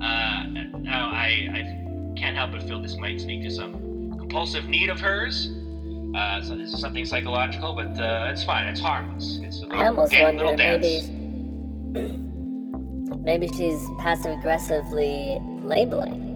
Uh, 0.00 0.44
now 0.80 1.10
I, 1.10 1.48
I 1.52 2.14
can't 2.16 2.36
help 2.36 2.52
but 2.52 2.62
feel 2.62 2.80
this 2.80 2.96
might 2.96 3.20
speak 3.20 3.42
to 3.42 3.50
some 3.50 4.16
compulsive 4.18 4.66
need 4.66 4.90
of 4.90 5.00
hers. 5.00 5.50
Uh, 6.14 6.42
so 6.42 6.56
this 6.56 6.72
is 6.72 6.80
something 6.80 7.04
psychological, 7.04 7.74
but 7.74 7.98
uh, 8.00 8.30
it's 8.32 8.44
fine. 8.44 8.66
It's 8.66 8.80
harmless. 8.80 9.38
It's 9.42 9.58
a 9.58 9.62
little, 9.62 9.80
I 9.80 9.86
almost 9.86 10.12
again, 10.12 10.24
wonder 10.24 10.44
little 10.44 10.56
maybe 10.56 11.00
dance. 11.92 12.16
maybe 13.20 13.48
she's 13.48 13.86
passive 13.98 14.38
aggressively 14.38 15.38
labeling, 15.62 16.29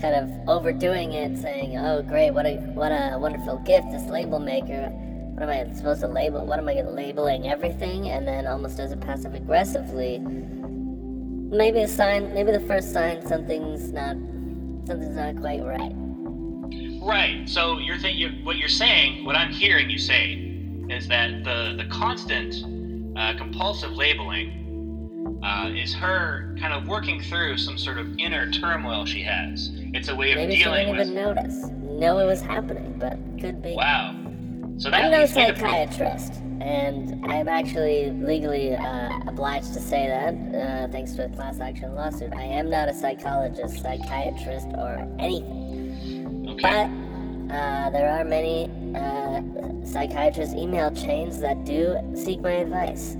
kind 0.00 0.14
of 0.14 0.48
overdoing 0.48 1.12
it, 1.12 1.38
saying, 1.38 1.76
"Oh, 1.76 2.02
great! 2.02 2.30
What 2.30 2.46
a 2.46 2.56
what 2.74 2.90
a 2.90 3.18
wonderful 3.18 3.58
gift! 3.58 3.90
This 3.90 4.04
label 4.06 4.38
maker. 4.38 4.88
What 5.34 5.42
am 5.42 5.48
I 5.48 5.72
supposed 5.74 6.00
to 6.00 6.08
label? 6.08 6.44
What 6.46 6.58
am 6.58 6.68
I 6.68 6.80
labeling 6.82 7.48
everything?" 7.48 8.08
And 8.08 8.26
then 8.26 8.46
almost 8.46 8.76
does 8.76 8.92
it 8.92 9.00
passive 9.00 9.34
aggressively. 9.34 10.18
Maybe 10.18 11.80
a 11.80 11.88
sign. 11.88 12.32
Maybe 12.34 12.52
the 12.52 12.60
first 12.60 12.92
sign 12.92 13.26
something's 13.26 13.92
not 13.92 14.16
something's 14.86 15.16
not 15.16 15.36
quite 15.36 15.62
right. 15.62 15.92
Right. 17.02 17.48
So 17.48 17.78
you're 17.78 17.98
think 17.98 18.18
you 18.18 18.28
what 18.44 18.56
you're 18.56 18.68
saying, 18.68 19.24
what 19.24 19.36
I'm 19.36 19.50
hearing 19.50 19.90
you 19.90 19.98
say, 19.98 20.34
is 20.88 21.08
that 21.08 21.44
the 21.44 21.74
the 21.76 21.88
constant 21.90 22.54
uh, 23.16 23.36
compulsive 23.36 23.92
labeling 23.92 25.40
uh, 25.42 25.70
is 25.74 25.94
her 25.94 26.54
kind 26.60 26.74
of 26.74 26.86
working 26.86 27.20
through 27.20 27.56
some 27.56 27.78
sort 27.78 27.98
of 27.98 28.06
inner 28.18 28.50
turmoil 28.50 29.04
she 29.06 29.22
has. 29.22 29.70
It's 29.92 30.08
a 30.08 30.14
way 30.14 30.32
of 30.32 30.36
Maybe 30.38 30.56
she 30.56 30.64
dealing 30.64 30.86
didn't 30.86 30.98
with. 30.98 31.08
even 31.10 31.14
notice, 31.22 31.64
know 32.00 32.18
it 32.18 32.26
was 32.26 32.40
happening, 32.40 32.94
but 32.98 33.18
could 33.40 33.60
be. 33.62 33.74
Wow. 33.74 34.16
So 34.78 34.90
that 34.90 35.04
I'm 35.04 35.10
no 35.10 35.18
leads 35.20 35.34
me 35.36 35.46
to- 35.46 35.56
psychiatrist, 35.56 36.34
and 36.60 37.24
I'm 37.26 37.48
actually 37.48 38.10
legally 38.12 38.74
uh, 38.76 39.10
obliged 39.26 39.74
to 39.74 39.80
say 39.80 40.06
that, 40.06 40.34
uh, 40.88 40.88
thanks 40.92 41.12
to 41.14 41.26
a 41.26 41.28
class 41.30 41.60
action 41.60 41.94
lawsuit. 41.94 42.32
I 42.34 42.42
am 42.44 42.70
not 42.70 42.88
a 42.88 42.94
psychologist, 42.94 43.82
psychiatrist, 43.82 44.68
or 44.78 45.06
anything. 45.18 46.46
Okay. 46.50 46.62
But 47.48 47.54
uh, 47.54 47.90
there 47.90 48.08
are 48.10 48.24
many 48.24 48.70
uh, 48.94 49.42
psychiatrist 49.84 50.54
email 50.56 50.90
chains 50.94 51.40
that 51.40 51.64
do 51.64 51.96
seek 52.14 52.40
my 52.40 52.52
advice. 52.52 53.16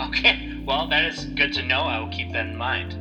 Okay. 0.00 0.48
Well, 0.64 0.86
that 0.88 1.04
is 1.06 1.24
good 1.34 1.52
to 1.54 1.62
know. 1.62 1.80
I 1.80 1.98
will 1.98 2.08
keep 2.10 2.32
that 2.32 2.46
in 2.46 2.56
mind. 2.56 2.94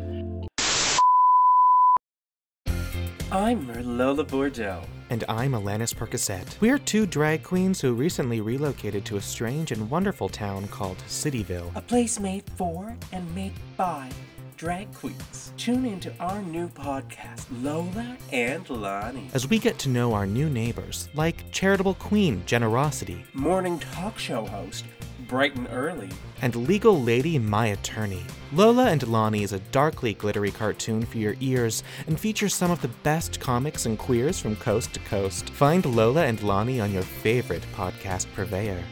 I'm 3.33 3.65
Merlola 3.65 4.27
Bordeaux. 4.27 4.81
And 5.09 5.23
I'm 5.29 5.53
Alanis 5.53 5.95
Percocet. 5.95 6.59
We're 6.59 6.77
two 6.77 7.05
drag 7.05 7.43
queens 7.43 7.79
who 7.79 7.93
recently 7.93 8.41
relocated 8.41 9.05
to 9.05 9.15
a 9.15 9.21
strange 9.21 9.71
and 9.71 9.89
wonderful 9.89 10.27
town 10.27 10.67
called 10.67 10.97
Cityville. 11.07 11.73
A 11.75 11.81
place 11.81 12.19
made 12.19 12.43
for 12.57 12.93
and 13.13 13.33
made 13.33 13.53
by 13.77 14.09
drag 14.57 14.93
queens. 14.93 15.53
Tune 15.55 15.85
into 15.85 16.13
our 16.19 16.41
new 16.41 16.67
podcast, 16.67 17.45
Lola 17.63 18.17
and 18.33 18.69
Lonnie. 18.69 19.29
As 19.33 19.47
we 19.47 19.59
get 19.59 19.79
to 19.79 19.89
know 19.89 20.13
our 20.13 20.25
new 20.25 20.50
neighbors, 20.50 21.07
like 21.13 21.50
charitable 21.53 21.93
queen 21.93 22.43
Generosity 22.45 23.23
Morning 23.33 23.79
talk 23.79 24.19
show 24.19 24.45
host, 24.45 24.83
bright 25.31 25.55
and 25.55 25.69
early. 25.71 26.09
and 26.41 26.67
legal 26.67 27.01
lady 27.01 27.39
My 27.39 27.67
Attorney. 27.67 28.21
Lola 28.51 28.88
and 28.88 29.07
Lonnie 29.07 29.43
is 29.43 29.53
a 29.53 29.59
darkly 29.71 30.13
glittery 30.13 30.51
cartoon 30.51 31.05
for 31.05 31.19
your 31.19 31.35
ears 31.39 31.83
and 32.07 32.19
features 32.19 32.53
some 32.53 32.69
of 32.69 32.81
the 32.81 32.89
best 33.03 33.39
comics 33.39 33.85
and 33.85 33.97
queers 33.97 34.41
from 34.41 34.57
coast 34.57 34.93
to 34.93 35.00
coast. 35.01 35.50
Find 35.51 35.85
Lola 35.85 36.25
and 36.25 36.43
Lonnie 36.43 36.81
on 36.81 36.91
your 36.91 37.03
favorite 37.03 37.63
podcast 37.73 38.27
purveyor. 38.35 38.83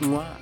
Mwah. 0.00 0.41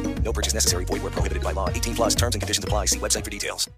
No 0.23 0.31
purchase 0.31 0.53
necessary. 0.53 0.85
Void 0.85 1.01
where 1.03 1.11
prohibited 1.11 1.43
by 1.43 1.51
law. 1.51 1.69
18 1.69 1.95
plus 1.95 2.15
terms 2.15 2.35
and 2.35 2.41
conditions 2.41 2.63
apply. 2.63 2.85
See 2.85 2.99
website 2.99 3.23
for 3.25 3.29
details. 3.29 3.69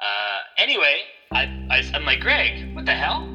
Uh, 0.00 0.38
anyway, 0.58 1.02
I, 1.32 1.42
I, 1.70 1.82
I'm 1.94 2.04
like, 2.04 2.20
Greg, 2.20 2.74
what 2.74 2.86
the 2.86 2.92
hell? 2.94 3.28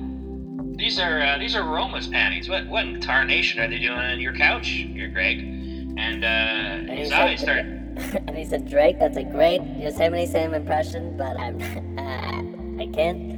These 0.77 0.99
are 0.99 1.21
uh, 1.21 1.37
these 1.37 1.55
are 1.55 1.63
Roma's 1.63 2.07
panties. 2.07 2.49
What 2.49 2.67
what 2.67 2.85
in 2.85 2.99
tarnation 2.99 3.61
are 3.61 3.67
they 3.69 3.79
doing 3.79 3.97
on 3.97 4.19
your 4.19 4.33
couch, 4.33 4.67
here, 4.67 5.07
Greg? 5.09 5.39
And 5.39 6.23
uh, 6.25 6.27
And 6.27 6.89
he 6.89 6.95
his 6.97 7.09
said- 7.09 7.21
eyes 7.21 7.39
start. 7.41 7.59
and 8.27 8.35
he 8.35 8.43
said, 8.43 8.69
Drake, 8.69 8.99
that's 8.99 9.15
a 9.15 9.23
great 9.23 9.61
Yosemite 9.77 10.25
Sam 10.25 10.53
impression, 10.53 11.15
but 11.15 11.39
I'm, 11.39 11.55
uh, 11.97 12.83
I 12.83 12.87
can't. 12.87 13.31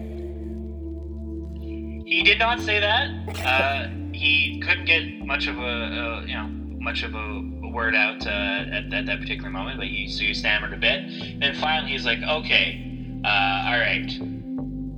He 2.08 2.24
did 2.24 2.40
not 2.40 2.60
say 2.62 2.80
that. 2.80 3.10
Uh, 3.46 3.90
he 4.18 4.60
couldn't 4.60 4.86
get 4.86 5.04
much 5.26 5.48
of 5.48 5.58
a, 5.60 5.62
uh, 5.62 6.22
you 6.26 6.34
know, 6.34 6.48
much 6.80 7.04
of 7.04 7.14
a, 7.14 7.18
a 7.18 7.70
word 7.70 7.96
out 7.96 8.26
uh, 8.26 8.30
at, 8.30 8.92
at 8.92 9.06
that 9.06 9.20
particular 9.20 9.50
moment, 9.50 9.78
but 9.78 9.88
he 9.88 10.08
so 10.08 10.24
he 10.24 10.34
stammered 10.34 10.74
a 10.74 10.78
bit. 10.78 11.40
Then 11.40 11.54
finally, 11.56 11.92
he's 11.92 12.06
like, 12.06 12.20
"Okay, 12.24 13.22
uh, 13.24 13.68
all 13.68 13.80
right, 13.80 14.10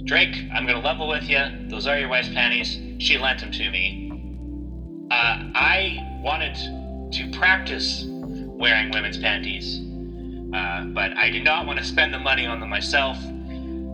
Drake, 0.05 0.37
I'm 0.53 0.65
gonna 0.65 0.79
level 0.79 1.07
with 1.09 1.23
you. 1.23 1.41
Those 1.67 1.85
are 1.85 1.99
your 1.99 2.09
wife's 2.09 2.29
panties. 2.29 2.79
She 2.99 3.17
lent 3.17 3.41
them 3.41 3.51
to 3.51 3.69
me. 3.69 4.09
Uh, 5.11 5.51
I 5.53 5.97
wanted 6.23 6.55
to 7.13 7.31
practice 7.37 8.05
wearing 8.07 8.91
women's 8.91 9.17
panties, 9.17 9.79
uh, 10.53 10.85
but 10.85 11.17
I 11.17 11.29
did 11.29 11.43
not 11.43 11.65
want 11.65 11.79
to 11.79 11.85
spend 11.85 12.13
the 12.13 12.19
money 12.19 12.45
on 12.45 12.61
them 12.61 12.69
myself." 12.69 13.17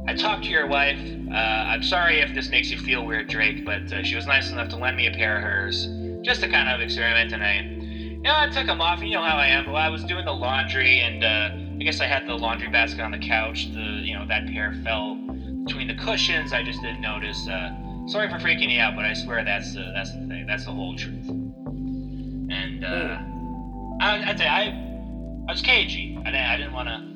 I 0.08 0.14
talked 0.14 0.44
to 0.44 0.50
your 0.50 0.68
wife. 0.68 1.00
Uh, 1.32 1.36
I'm 1.36 1.82
sorry 1.82 2.20
if 2.20 2.34
this 2.36 2.50
makes 2.50 2.70
you 2.70 2.78
feel 2.78 3.06
weird, 3.06 3.28
Drake, 3.28 3.66
but 3.66 3.92
uh, 3.92 4.04
she 4.04 4.16
was 4.16 4.28
nice 4.28 4.52
enough 4.52 4.70
to 4.70 4.78
lend 4.78 4.96
me 4.96 5.08
a 5.08 5.12
pair 5.12 5.38
of 5.38 5.44
hers, 5.44 5.88
just 6.24 6.42
to 6.42 6.48
kind 6.48 6.70
of 6.70 6.80
experiment. 6.80 7.34
And 7.34 7.44
I, 7.44 7.62
you 7.62 8.22
know, 8.22 8.34
I 8.36 8.48
took 8.50 8.68
them 8.68 8.82
off. 8.82 9.02
You 9.02 9.16
know 9.16 9.24
how 9.24 9.38
I 9.38 9.48
am. 9.48 9.66
Well, 9.66 9.78
I 9.78 9.90
was 9.90 10.04
doing 10.04 10.26
the 10.26 10.32
laundry, 10.32 11.00
and 11.00 11.24
uh, 11.24 11.50
I 11.80 11.84
guess 11.84 12.02
I 12.02 12.06
had 12.06 12.28
the 12.28 12.36
laundry 12.36 12.70
basket 12.70 13.02
on 13.02 13.12
the 13.12 13.18
couch. 13.18 13.72
The, 13.74 13.80
you 13.80 14.14
know, 14.14 14.28
that 14.28 14.46
pair 14.48 14.74
fell 14.84 15.16
between 15.66 15.88
the 15.88 15.96
cushions. 15.96 16.54
I 16.54 16.64
just 16.64 16.82
didn't 16.84 17.02
notice. 17.02 17.48
Uh, 17.48 17.72
sorry 18.08 18.30
for 18.30 18.38
freaking 18.38 18.72
you 18.72 18.80
out, 18.80 18.96
but 18.96 19.06
I 19.06 19.14
swear 19.14 19.44
that's 19.44 19.76
uh, 19.76 19.92
that's 19.96 20.12
the 20.12 20.28
thing. 20.28 20.46
That's 20.48 20.66
the 20.66 20.72
whole 20.72 20.96
truth. 20.96 21.28
And 21.30 22.86
uh, 22.86 23.18
I, 24.02 24.24
I'd 24.30 24.38
say 24.38 24.48
I, 24.48 24.70
I 25.48 25.52
was 25.52 25.62
cagey. 25.62 26.16
I 26.22 26.26
didn't, 26.26 26.46
I 26.46 26.58
didn't 26.58 26.74
want 26.74 26.90
to. 26.90 27.15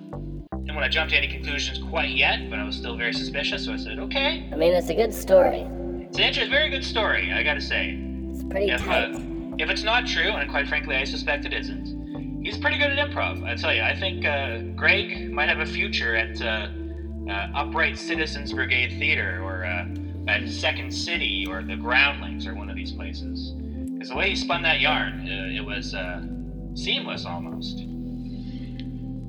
Didn't 0.80 0.94
want 0.94 0.94
to 0.94 0.98
jump 0.98 1.10
to 1.10 1.18
any 1.18 1.28
conclusions 1.28 1.90
quite 1.90 2.12
yet, 2.12 2.50
but 2.50 2.58
I 2.58 2.64
was 2.64 2.74
still 2.74 2.96
very 2.96 3.12
suspicious, 3.12 3.66
so 3.66 3.74
I 3.74 3.76
said, 3.76 4.00
okay. 4.00 4.48
I 4.50 4.56
mean, 4.56 4.72
it's 4.72 4.88
a 4.88 4.94
good 4.94 5.14
story. 5.14 5.68
It's 6.08 6.18
an 6.18 6.24
interesting, 6.24 6.50
very 6.50 6.70
good 6.70 6.86
story, 6.86 7.34
I 7.34 7.44
gotta 7.44 7.60
say. 7.60 8.00
It's 8.30 8.46
pretty 8.46 8.72
If, 8.72 8.88
uh, 8.88 9.10
if 9.58 9.70
it's 9.70 9.84
not 9.84 10.08
true, 10.08 10.32
and 10.32 10.50
quite 10.50 10.70
frankly, 10.70 10.96
I 10.96 11.04
suspect 11.04 11.44
it 11.44 11.52
isn't, 11.52 12.46
he's 12.46 12.58
pretty 12.58 12.78
good 12.78 12.92
at 12.92 13.10
improv. 13.10 13.44
I 13.44 13.56
tell 13.56 13.74
you, 13.74 13.82
I 13.82 13.94
think 13.94 14.26
uh, 14.26 14.60
Greg 14.78 15.30
might 15.34 15.50
have 15.50 15.60
a 15.60 15.66
future 15.66 16.16
at 16.16 16.42
uh, 16.42 16.70
uh, 17.30 17.48
Upright 17.56 17.98
Citizens 17.98 18.54
Brigade 18.54 18.98
Theater 19.00 19.42
or 19.44 19.66
uh, 19.66 19.86
at 20.30 20.48
Second 20.48 20.92
City 20.92 21.46
or 21.46 21.62
the 21.62 21.76
Groundlings 21.76 22.48
or 22.48 22.56
one 22.56 22.70
of 22.70 22.78
these 22.78 22.94
places. 22.94 23.52
Because 23.92 24.08
the 24.08 24.16
way 24.16 24.30
he 24.30 24.36
spun 24.38 24.62
that 24.62 24.80
yarn, 24.80 25.28
uh, 25.28 25.54
it 25.54 25.66
was 25.66 25.94
uh, 25.94 26.24
seamless 26.74 27.26
almost. 27.26 27.84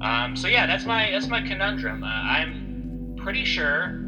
Um, 0.01 0.35
so 0.37 0.49
yeah, 0.49 0.67
that's 0.67 0.87
my 0.87 1.11
that's 1.11 1.29
my 1.29 1.43
conundrum. 1.43 2.03
Uh, 2.03 2.07
I'm 2.07 3.17
pretty 3.23 3.45
sure 3.45 4.01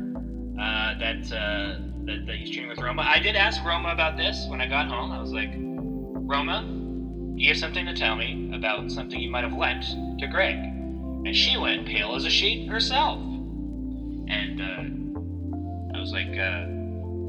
uh, 0.59 0.99
that, 0.99 1.33
uh, 1.33 1.79
that 2.05 2.27
that 2.27 2.37
he's 2.37 2.51
cheating 2.51 2.69
with 2.69 2.79
Roma. 2.79 3.03
I 3.03 3.19
did 3.19 3.37
ask 3.37 3.63
Roma 3.65 3.91
about 3.91 4.17
this 4.17 4.47
when 4.49 4.61
I 4.61 4.67
got 4.67 4.89
home. 4.89 5.13
I 5.13 5.21
was 5.21 5.33
like, 5.33 5.51
Roma, 5.55 6.63
do 6.63 7.43
you 7.43 7.49
have 7.49 7.59
something 7.59 7.85
to 7.87 7.95
tell 7.95 8.17
me 8.17 8.51
about 8.55 8.91
something 8.91 9.21
you 9.21 9.31
might 9.31 9.45
have 9.45 9.53
lent 9.53 9.85
to 10.19 10.27
Greg, 10.27 10.57
and 10.57 11.37
she 11.37 11.59
went 11.59 11.87
pale 11.87 12.15
as 12.15 12.25
a 12.25 12.31
sheet 12.31 12.69
herself. 12.69 13.19
And 13.19 14.63
uh, 14.63 15.97
I 15.97 16.01
was 16.01 16.13
like, 16.13 16.29
uh, 16.29 16.67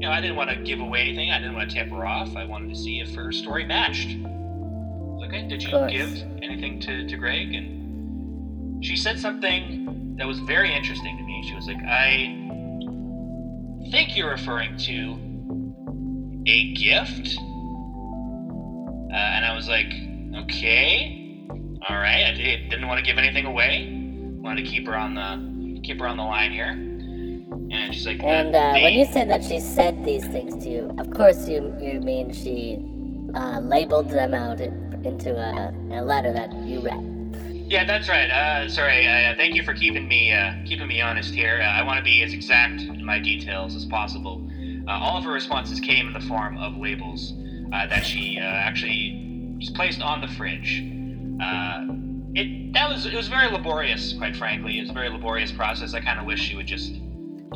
know, 0.00 0.10
I 0.10 0.20
didn't 0.22 0.36
want 0.36 0.50
to 0.50 0.56
give 0.56 0.80
away 0.80 1.00
anything. 1.00 1.30
I 1.30 1.38
didn't 1.38 1.54
want 1.54 1.70
to 1.70 1.76
tip 1.76 1.90
her 1.90 2.06
off. 2.06 2.34
I 2.34 2.44
wanted 2.46 2.70
to 2.70 2.80
see 2.80 3.00
if 3.00 3.14
her 3.14 3.30
story 3.30 3.66
matched. 3.66 4.08
I 4.08 4.28
was 4.28 5.20
like, 5.20 5.30
okay, 5.30 5.48
did 5.48 5.62
you 5.62 5.70
give 5.90 6.22
anything 6.42 6.80
to, 6.80 7.06
to 7.06 7.16
Greg? 7.16 7.52
And 7.52 7.83
she 8.84 8.96
said 8.96 9.18
something 9.18 10.14
that 10.18 10.26
was 10.26 10.38
very 10.40 10.72
interesting 10.72 11.16
to 11.16 11.24
me. 11.24 11.42
She 11.48 11.54
was 11.54 11.66
like, 11.66 11.82
I 11.86 12.44
think 13.90 14.16
you're 14.16 14.30
referring 14.30 14.76
to 14.76 15.18
a 16.46 16.74
gift? 16.74 17.38
Uh, 19.10 19.16
and 19.16 19.44
I 19.44 19.54
was 19.54 19.68
like, 19.68 19.86
okay, 20.44 21.46
all 21.88 21.96
right. 21.96 22.26
I 22.26 22.34
did, 22.34 22.68
didn't 22.68 22.86
want 22.86 22.98
to 22.98 23.04
give 23.04 23.16
anything 23.16 23.46
away. 23.46 23.88
Wanted 24.42 24.64
to 24.64 24.70
keep 24.70 24.86
her 24.86 24.96
on 24.96 25.14
the 25.14 25.80
keep 25.80 26.00
her 26.00 26.06
on 26.06 26.16
the 26.16 26.22
line 26.22 26.52
here. 26.52 26.70
And 26.70 27.94
she's 27.94 28.06
like, 28.06 28.22
And 28.22 28.54
uh, 28.54 28.72
when 28.72 28.92
you 28.92 29.06
said 29.06 29.30
that 29.30 29.42
she 29.42 29.60
said 29.60 30.04
these 30.04 30.26
things 30.26 30.62
to 30.62 30.70
you, 30.70 30.94
of 30.98 31.10
course 31.10 31.48
you 31.48 31.74
you 31.80 32.00
mean 32.00 32.32
she 32.32 32.84
uh, 33.34 33.60
labeled 33.60 34.10
them 34.10 34.34
out 34.34 34.60
in, 34.60 35.02
into 35.04 35.34
a, 35.34 35.72
a 35.90 36.02
letter 36.02 36.32
that 36.32 36.52
you 36.54 36.80
read. 36.80 37.13
Yeah, 37.74 37.84
that's 37.84 38.08
right. 38.08 38.30
Uh, 38.30 38.68
sorry. 38.68 39.04
Uh, 39.04 39.34
thank 39.34 39.56
you 39.56 39.64
for 39.64 39.74
keeping 39.74 40.06
me 40.06 40.32
uh, 40.32 40.52
keeping 40.64 40.86
me 40.86 41.00
honest 41.00 41.34
here. 41.34 41.60
Uh, 41.60 41.64
I 41.66 41.82
want 41.82 41.98
to 41.98 42.04
be 42.04 42.22
as 42.22 42.32
exact 42.32 42.82
in 42.82 43.04
my 43.04 43.18
details 43.18 43.74
as 43.74 43.84
possible. 43.84 44.48
Uh, 44.86 44.92
all 44.92 45.18
of 45.18 45.24
her 45.24 45.32
responses 45.32 45.80
came 45.80 46.06
in 46.06 46.12
the 46.12 46.20
form 46.20 46.56
of 46.56 46.76
labels 46.76 47.32
uh, 47.72 47.88
that 47.88 48.06
she 48.06 48.38
actually 48.38 49.56
just 49.58 49.74
placed 49.74 50.00
on 50.00 50.20
the 50.20 50.28
fridge. 50.28 50.82
It 52.36 52.72
that 52.74 52.88
was 52.88 53.06
it 53.06 53.14
was 53.14 53.26
very 53.26 53.50
laborious, 53.50 54.12
quite 54.12 54.36
frankly. 54.36 54.78
It 54.78 54.82
was 54.82 54.90
a 54.90 54.92
very 54.92 55.08
laborious 55.08 55.50
process. 55.50 55.94
I 55.94 56.00
kind 56.00 56.20
of 56.20 56.26
wish 56.26 56.40
she 56.40 56.54
would 56.54 56.68
just 56.68 56.94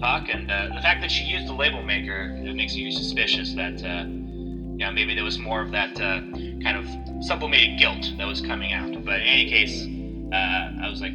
talk. 0.01 0.29
And 0.31 0.51
the 0.51 0.81
fact 0.83 1.01
that 1.01 1.13
she 1.13 1.27
used 1.27 1.47
the 1.47 1.55
label 1.55 1.85
maker 1.85 2.37
it 2.45 2.57
makes 2.57 2.75
you 2.75 2.91
suspicious 2.91 3.55
that 3.55 3.79
you 3.79 4.85
know 4.85 4.91
maybe 4.91 5.15
there 5.15 5.23
was 5.23 5.39
more 5.39 5.63
of 5.63 5.71
that 5.71 5.95
kind 5.95 6.77
of 6.77 7.25
sublimated 7.25 7.79
guilt 7.79 8.15
that 8.19 8.27
was 8.27 8.41
coming 8.41 8.73
out. 8.73 8.93
But 9.05 9.21
in 9.21 9.27
any 9.29 9.49
case, 9.49 9.87
uh, 10.33 10.71
I 10.83 10.89
was 10.91 11.01
like, 11.01 11.15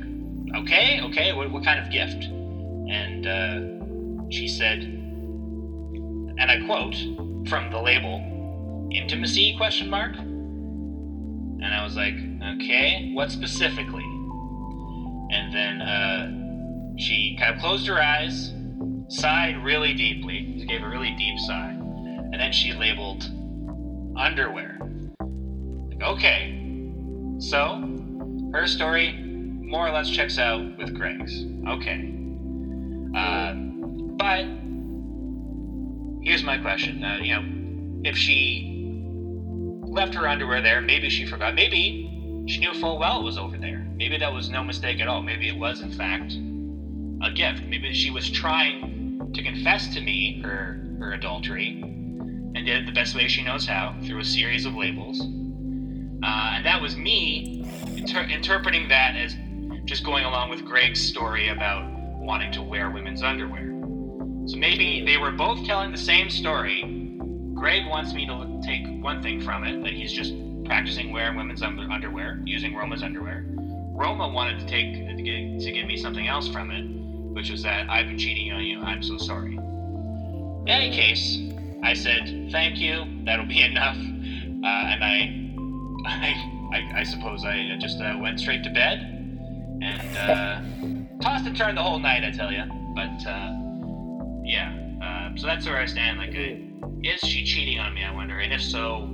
okay, 0.55 1.01
okay, 1.01 1.33
what, 1.33 1.51
what 1.51 1.63
kind 1.63 1.79
of 1.79 1.91
gift? 1.91 2.25
And 2.25 3.27
uh, 3.27 4.29
she 4.29 4.47
said, 4.47 4.83
and 4.83 6.51
I 6.51 6.65
quote 6.65 6.95
from 7.47 7.71
the 7.71 7.79
label, 7.79 8.89
intimacy 8.91 9.55
question 9.57 9.89
mark. 9.89 10.15
And 10.15 11.65
I 11.65 11.83
was 11.83 11.95
like, 11.95 12.15
okay, 12.55 13.11
what 13.13 13.31
specifically? 13.31 14.03
And 15.31 15.53
then 15.53 15.81
uh, 15.81 16.97
she 16.97 17.35
kind 17.39 17.55
of 17.55 17.61
closed 17.61 17.87
her 17.87 18.01
eyes, 18.01 18.53
sighed 19.07 19.63
really 19.63 19.93
deeply, 19.93 20.57
she 20.59 20.65
gave 20.65 20.83
a 20.83 20.89
really 20.89 21.15
deep 21.17 21.39
sigh, 21.39 21.71
and 21.71 22.33
then 22.33 22.51
she 22.51 22.73
labeled 22.73 23.23
underwear. 24.17 24.79
Like, 25.89 26.03
okay, 26.03 26.59
so 27.39 27.92
her 28.53 28.67
story 28.67 29.13
more 29.13 29.87
or 29.87 29.91
less 29.91 30.09
checks 30.09 30.37
out 30.37 30.77
with 30.77 30.93
Greg's. 30.93 31.45
Okay. 31.67 32.13
Uh, 33.15 33.53
but 34.17 34.45
here's 36.23 36.43
my 36.43 36.57
question. 36.59 37.03
Uh, 37.03 37.17
you 37.21 37.33
know, 37.33 37.43
if 38.03 38.15
she 38.15 38.69
left 39.81 40.13
her 40.13 40.27
underwear 40.27 40.61
there, 40.61 40.81
maybe 40.81 41.09
she 41.09 41.25
forgot. 41.25 41.55
Maybe 41.55 42.43
she 42.47 42.59
knew 42.59 42.73
full 42.73 42.99
well 42.99 43.21
it 43.21 43.23
was 43.23 43.37
over 43.37 43.57
there. 43.57 43.87
Maybe 43.95 44.17
that 44.17 44.31
was 44.31 44.49
no 44.49 44.63
mistake 44.63 44.99
at 44.99 45.07
all. 45.07 45.21
Maybe 45.21 45.49
it 45.49 45.57
was, 45.57 45.81
in 45.81 45.91
fact, 45.91 46.33
a 47.23 47.31
gift. 47.31 47.63
Maybe 47.63 47.93
she 47.93 48.11
was 48.11 48.29
trying 48.29 49.31
to 49.33 49.43
confess 49.43 49.93
to 49.95 50.01
me 50.01 50.41
her, 50.41 50.79
her 50.99 51.13
adultery 51.13 51.81
and 51.81 52.65
did 52.65 52.83
it 52.83 52.85
the 52.85 52.91
best 52.91 53.15
way 53.15 53.27
she 53.27 53.43
knows 53.43 53.65
how 53.65 53.95
through 54.03 54.19
a 54.19 54.25
series 54.25 54.65
of 54.65 54.75
labels. 54.75 55.21
Uh, 55.21 56.53
and 56.55 56.65
that 56.65 56.81
was 56.81 56.95
me 56.95 57.65
inter- 58.03 58.27
interpreting 58.29 58.87
that 58.89 59.15
as 59.15 59.35
just 59.85 60.03
going 60.03 60.25
along 60.25 60.49
with 60.49 60.65
Greg's 60.65 61.01
story 61.01 61.49
about 61.49 61.89
wanting 62.19 62.51
to 62.53 62.61
wear 62.61 62.89
women's 62.91 63.23
underwear. 63.23 63.67
So 64.45 64.57
maybe 64.57 65.03
they 65.05 65.17
were 65.17 65.31
both 65.31 65.65
telling 65.65 65.91
the 65.91 65.97
same 65.97 66.29
story. 66.29 66.83
Greg 67.53 67.87
wants 67.87 68.13
me 68.13 68.25
to 68.25 68.61
take 68.63 68.85
one 69.01 69.21
thing 69.21 69.39
from 69.39 69.63
it 69.63 69.81
that 69.83 69.93
he's 69.93 70.11
just 70.11 70.33
practicing 70.65 71.11
wearing 71.13 71.37
women's 71.37 71.61
under- 71.61 71.89
underwear, 71.89 72.41
using 72.45 72.75
Roma's 72.75 73.03
underwear. 73.03 73.45
Roma 73.47 74.27
wanted 74.27 74.59
to 74.59 74.65
take 74.65 74.95
to, 74.95 75.21
get, 75.21 75.59
to 75.61 75.71
give 75.71 75.85
me 75.85 75.95
something 75.97 76.27
else 76.27 76.47
from 76.49 76.71
it, 76.71 76.83
which 77.33 77.49
was 77.51 77.63
that 77.63 77.89
I've 77.89 78.07
been 78.07 78.17
cheating 78.17 78.51
on 78.51 78.63
you. 78.63 78.79
I'm 78.81 79.01
so 79.01 79.17
sorry. 79.17 79.55
In 79.55 80.69
any 80.69 80.91
case, 80.91 81.39
I 81.83 81.93
said 81.93 82.49
thank 82.51 82.79
you. 82.79 83.05
That'll 83.23 83.45
be 83.45 83.61
enough. 83.71 83.97
Uh, 83.97 84.91
and 84.91 85.03
I 85.03 85.39
I, 86.05 86.52
I, 86.73 87.01
I 87.01 87.03
suppose 87.03 87.45
I 87.45 87.77
just 87.79 88.01
uh, 88.01 88.17
went 88.19 88.39
straight 88.39 88.63
to 88.63 88.69
bed 88.71 88.99
and 89.81 90.17
uh, 90.17 90.61
tossed 91.21 91.45
and 91.45 91.55
turned 91.55 91.77
the 91.77 91.83
whole 91.83 91.99
night, 91.99 92.23
I 92.23 92.31
tell 92.31 92.51
you. 92.51 92.63
But 92.95 93.25
uh, 93.27 93.53
yeah, 94.43 94.73
uh, 95.03 95.37
so 95.37 95.45
that's 95.45 95.65
where 95.67 95.77
I 95.77 95.85
stand. 95.85 96.17
Like, 96.17 96.31
uh, 96.35 96.89
is 97.03 97.19
she 97.21 97.43
cheating 97.43 97.79
on 97.79 97.93
me? 97.93 98.03
I 98.03 98.11
wonder, 98.13 98.39
and 98.39 98.51
if 98.51 98.61
so, 98.61 99.07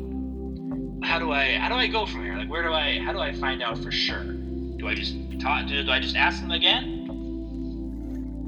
how 1.04 1.20
do 1.20 1.32
I 1.32 1.58
how 1.58 1.70
do 1.70 1.76
I 1.76 1.88
go 1.88 2.06
from 2.06 2.24
here? 2.24 2.38
Like, 2.38 2.50
where 2.50 2.64
do 2.64 2.72
I 2.72 3.00
how 3.00 3.12
do 3.12 3.20
I 3.20 3.34
find 3.34 3.62
out 3.62 3.78
for 3.78 3.92
sure? 3.92 4.24
Do 4.24 4.88
I 4.88 4.96
just 4.96 5.16
talk? 5.40 5.68
Do, 5.68 5.84
do 5.84 5.92
I 5.92 6.00
just 6.00 6.16
ask 6.16 6.42
them 6.42 6.52
again? 6.52 6.96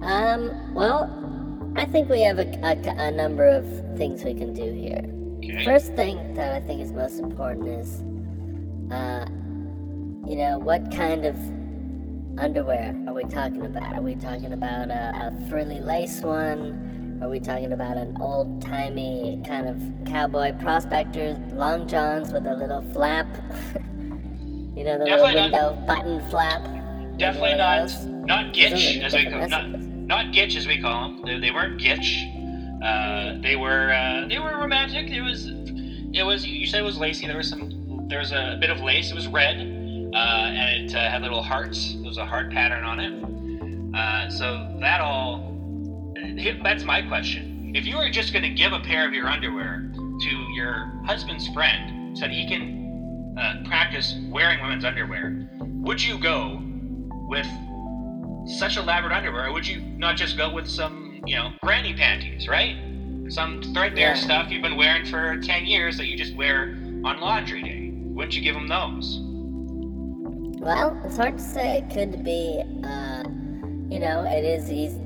Um, 0.03 0.73
well, 0.73 1.09
I 1.75 1.85
think 1.85 2.09
we 2.09 2.21
have 2.21 2.39
a, 2.39 2.47
a, 2.63 2.77
a 3.07 3.11
number 3.11 3.45
of 3.45 3.65
things 3.97 4.23
we 4.23 4.33
can 4.33 4.53
do 4.53 4.71
here. 4.71 5.03
Okay. 5.37 5.65
First 5.65 5.93
thing 5.93 6.33
that 6.35 6.53
I 6.53 6.65
think 6.65 6.81
is 6.81 6.91
most 6.91 7.19
important 7.19 7.67
is, 7.67 8.01
uh, 8.91 9.25
you 10.29 10.35
know, 10.37 10.59
what 10.59 10.91
kind 10.91 11.25
of 11.25 11.35
underwear 12.39 12.95
are 13.07 13.13
we 13.13 13.23
talking 13.23 13.65
about? 13.65 13.93
Are 13.95 14.01
we 14.01 14.15
talking 14.15 14.53
about 14.53 14.89
a, 14.89 15.33
a 15.33 15.49
frilly 15.49 15.79
lace 15.79 16.21
one? 16.21 17.19
Are 17.21 17.29
we 17.29 17.39
talking 17.39 17.71
about 17.73 17.97
an 17.97 18.17
old 18.19 18.61
timey 18.61 19.41
kind 19.45 19.67
of 19.67 19.81
cowboy 20.11 20.53
prospector 20.59 21.37
long 21.53 21.87
johns 21.87 22.31
with 22.33 22.45
a 22.47 22.55
little 22.55 22.81
flap? 22.93 23.27
you 24.75 24.83
know, 24.83 24.97
the 24.97 25.05
little 25.05 25.05
Definitely 25.05 25.35
not- 25.35 25.51
window 25.51 25.85
button 25.87 26.29
flap? 26.29 26.61
Definitely 27.17 27.55
not 27.55 27.91
not 28.25 28.53
gitch 28.53 29.01
as 29.03 29.13
we 29.13 29.25
different 29.25 29.51
not 29.51 29.69
not 29.69 30.25
gitch 30.33 30.55
as 30.55 30.65
we 30.65 30.81
call 30.81 31.09
them. 31.09 31.21
They, 31.25 31.39
they 31.39 31.51
weren't 31.51 31.79
gitch. 31.79 32.27
Uh, 32.83 33.39
they 33.41 33.55
were 33.55 33.91
uh, 33.91 34.27
they 34.27 34.39
were 34.39 34.57
romantic. 34.57 35.11
It 35.11 35.21
was 35.21 35.47
it 36.13 36.23
was 36.25 36.47
you 36.47 36.65
said 36.65 36.79
it 36.79 36.83
was 36.83 36.97
lacy. 36.97 37.27
There 37.27 37.37
was 37.37 37.47
some 37.49 37.69
there 38.11 38.19
was 38.19 38.33
a 38.33 38.57
bit 38.59 38.69
of 38.69 38.81
lace. 38.81 39.09
It 39.09 39.15
was 39.15 39.27
red 39.27 39.55
uh, 39.55 40.17
and 40.17 40.89
it 40.89 40.93
uh, 40.93 41.09
had 41.09 41.21
little 41.21 41.41
hearts. 41.41 41.93
There 41.93 42.07
was 42.09 42.17
a 42.17 42.25
heart 42.25 42.51
pattern 42.51 42.83
on 42.83 42.99
it. 42.99 43.95
Uh, 43.97 44.29
so 44.29 44.77
that 44.81 44.99
all 45.01 45.49
that's 46.61 46.83
my 46.83 47.01
question. 47.01 47.71
If 47.73 47.85
you 47.85 47.97
were 47.97 48.09
just 48.09 48.33
going 48.33 48.43
to 48.43 48.49
give 48.49 48.73
a 48.73 48.79
pair 48.81 49.07
of 49.07 49.13
your 49.13 49.27
underwear 49.27 49.89
to 49.95 50.29
your 50.53 50.91
husband's 51.05 51.47
friend 51.49 52.17
so 52.17 52.25
that 52.25 52.31
he 52.31 52.45
can 52.47 53.35
uh, 53.39 53.63
practice 53.65 54.15
wearing 54.29 54.61
women's 54.61 54.83
underwear, 54.83 55.47
would 55.61 56.03
you 56.03 56.19
go 56.19 56.61
with 57.29 57.47
such 58.45 58.75
elaborate 58.75 59.13
underwear, 59.13 59.47
or 59.47 59.53
would 59.53 59.65
you 59.65 59.81
not 59.97 60.17
just 60.17 60.35
go 60.35 60.51
with 60.51 60.67
some, 60.67 61.21
you 61.25 61.35
know, 61.35 61.51
granny 61.63 61.93
panties, 61.93 62.47
right? 62.47 62.75
Some 63.29 63.61
threadbare 63.73 64.09
Yeah. 64.09 64.13
stuff 64.15 64.51
you've 64.51 64.63
been 64.63 64.75
wearing 64.75 65.05
for 65.05 65.37
10 65.37 65.65
years 65.65 65.95
that 65.97 66.07
you 66.07 66.17
just 66.17 66.35
wear 66.35 66.75
on 67.05 67.19
laundry 67.21 67.61
day. 67.61 67.80
Wouldn't 68.13 68.35
you 68.35 68.41
give 68.41 68.55
them 68.55 68.67
those? 68.67 69.19
Well, 70.61 71.01
it's 71.05 71.17
hard 71.17 71.37
to 71.37 71.43
say. 71.43 71.79
It 71.79 71.93
could 71.93 72.23
be, 72.23 72.61
uh, 72.83 73.23
you 73.89 73.99
know, 73.99 74.23
it 74.27 74.45
is 74.45 74.71
easy. 74.71 74.99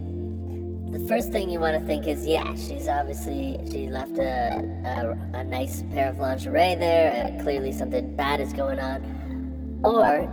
The 0.91 1.05
first 1.07 1.31
thing 1.31 1.49
you 1.49 1.59
want 1.59 1.79
to 1.79 1.85
think 1.85 2.07
is, 2.07 2.25
yeah, 2.25 2.53
she's 2.55 2.87
obviously, 2.87 3.59
she 3.71 3.87
left 3.87 4.17
a, 4.17 4.57
a, 4.85 5.37
a 5.37 5.43
nice 5.43 5.83
pair 5.91 6.09
of 6.09 6.19
lingerie 6.19 6.75
there, 6.75 7.11
and 7.13 7.41
clearly 7.41 7.71
something 7.71 8.15
bad 8.15 8.39
is 8.41 8.53
going 8.53 8.79
on. 8.79 9.79
Or 9.83 10.29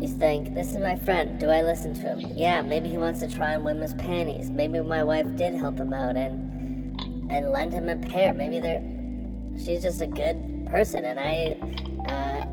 you 0.00 0.08
think, 0.08 0.54
this 0.54 0.72
is 0.72 0.78
my 0.78 0.96
friend, 0.96 1.38
do 1.38 1.48
I 1.48 1.62
listen 1.62 1.94
to 1.94 2.00
him? 2.00 2.20
Yeah, 2.34 2.62
maybe 2.62 2.88
he 2.88 2.98
wants 2.98 3.20
to 3.20 3.30
try 3.30 3.54
on 3.54 3.64
women's 3.64 3.94
panties. 3.94 4.50
Maybe 4.50 4.80
my 4.80 5.04
wife 5.04 5.26
did 5.36 5.54
help 5.54 5.78
him 5.78 5.92
out 5.92 6.16
and, 6.16 7.00
and 7.30 7.50
lend 7.50 7.72
him 7.72 7.88
a 7.88 7.96
pair. 7.96 8.32
Maybe 8.32 8.58
they're, 8.58 8.82
she's 9.56 9.82
just 9.82 10.00
a 10.00 10.06
good 10.06 10.49
person, 10.70 11.04
and 11.04 11.18
I, 11.18 11.56
uh, 12.10 12.46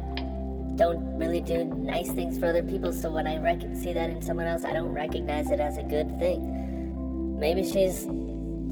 don't 0.76 1.18
really 1.18 1.42
do 1.42 1.64
nice 1.64 2.12
things 2.12 2.38
for 2.38 2.46
other 2.48 2.64
people, 2.64 2.94
so 2.94 3.12
when 3.12 3.26
I 3.28 3.38
rec- 3.38 3.76
see 3.76 3.94
that 3.94 4.10
in 4.10 4.22
someone 4.22 4.46
else, 4.48 4.64
I 4.64 4.74
don't 4.74 4.94
recognize 4.94 5.50
it 5.50 5.60
as 5.60 5.78
a 5.78 5.84
good 5.84 6.18
thing. 6.20 7.40
Maybe 7.40 7.64
she's. 7.64 8.04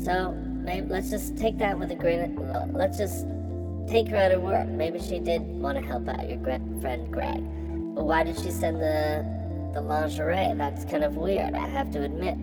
So, 0.04 0.32
maybe, 0.34 0.88
let's 0.90 1.10
just 1.10 1.38
take 1.38 1.58
that 1.60 1.80
with 1.80 1.92
a 1.92 1.96
grain 1.96 2.38
of. 2.40 2.74
Let's 2.74 2.98
just 2.98 3.26
take 3.88 4.08
her 4.10 4.16
at 4.18 4.32
her 4.32 4.40
word. 4.40 4.68
Maybe 4.70 5.00
she 5.00 5.20
did 5.20 5.42
want 5.42 5.78
to 5.80 5.84
help 5.84 6.08
out 6.10 6.28
your 6.28 6.38
gra- 6.38 6.60
friend 6.82 7.12
Greg. 7.12 7.42
But 7.96 8.06
why 8.06 8.24
did 8.24 8.36
she 8.38 8.52
send 8.52 8.78
the, 8.82 9.24
the 9.74 9.82
lingerie? 9.82 10.54
That's 10.58 10.84
kind 10.86 11.04
of 11.04 11.16
weird, 11.16 11.54
I 11.56 11.68
have 11.68 11.92
to 11.92 12.04
admit. 12.04 12.38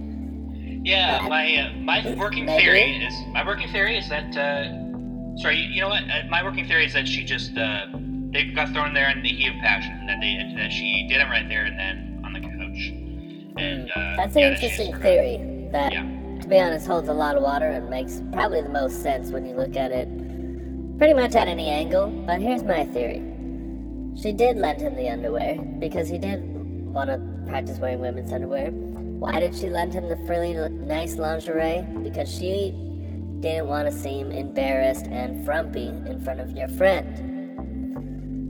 Yeah, 0.85 1.21
Uh, 1.23 1.29
my 1.29 1.57
uh, 1.57 1.73
my 1.79 2.15
working 2.17 2.45
maybe. 2.47 2.65
theory 2.65 2.97
is 3.05 3.15
my 3.33 3.47
working 3.47 3.69
theory 3.71 3.97
is 3.99 4.09
that 4.09 4.37
uh, 4.37 4.92
sorry, 5.37 5.57
you, 5.59 5.69
you 5.75 5.81
know 5.81 5.89
what? 5.89 6.03
Uh, 6.05 6.23
my 6.29 6.43
working 6.43 6.67
theory 6.67 6.87
is 6.87 6.93
that 6.95 7.07
she 7.09 7.25
just 7.25 7.57
uh, 7.57 7.87
they 8.31 8.45
got 8.47 8.71
thrown 8.73 8.95
there 8.95 9.11
in 9.11 9.23
the 9.23 9.29
heat 9.29 9.49
of 9.49 9.55
passion, 9.57 9.93
and 9.93 10.09
that 10.09 10.21
they 10.21 10.29
and 10.35 10.59
that 10.59 10.73
she 10.73 11.07
did 11.09 11.21
it 11.21 11.25
right 11.25 11.49
there 11.49 11.65
and 11.65 11.79
then 11.79 12.23
on 12.25 12.33
the 12.33 12.41
couch. 12.41 13.59
And 13.59 13.91
uh, 13.91 14.17
That's 14.17 14.35
an 14.37 14.43
yeah, 14.43 14.53
interesting 14.55 14.91
just- 14.91 15.03
theory 15.03 15.69
that, 15.73 15.93
Yeah. 15.93 16.03
to 16.41 16.49
be 16.49 16.59
honest, 16.59 16.87
holds 16.87 17.09
a 17.09 17.13
lot 17.13 17.37
of 17.37 17.43
water 17.43 17.69
and 17.69 17.89
makes 17.91 18.23
probably 18.33 18.63
the 18.63 18.69
most 18.71 19.03
sense 19.03 19.31
when 19.31 19.45
you 19.47 19.55
look 19.55 19.77
at 19.77 19.91
it 19.93 20.09
pretty 20.99 21.15
much 21.15 21.35
at 21.35 21.49
any 21.49 21.69
angle. 21.69 22.09
But 22.27 22.41
here's 22.41 22.63
my 22.63 22.85
theory 22.87 23.23
she 24.21 24.33
did 24.33 24.57
lend 24.59 24.81
him 24.81 24.95
the 24.95 25.09
underwear 25.09 25.57
because 25.79 26.09
he 26.09 26.19
did 26.19 26.43
want 26.93 27.09
to 27.11 27.19
practice 27.49 27.79
wearing 27.79 28.01
women's 28.01 28.31
underwear. 28.33 28.71
Why 28.71 29.41
did 29.41 29.55
she 29.55 29.69
lend 29.71 29.95
him 29.95 30.09
the 30.09 30.17
frilly, 30.27 30.53
nice 30.71 31.17
lingerie? 31.17 31.87
Because 32.03 32.31
she 32.33 32.75
didn't 33.43 33.67
want 33.67 33.91
to 33.91 33.93
seem 33.93 34.31
embarrassed 34.31 35.07
and 35.07 35.45
frumpy 35.45 35.89
in 35.89 36.21
front 36.23 36.39
of 36.39 36.53
your 36.53 36.69
friend. 36.69 37.29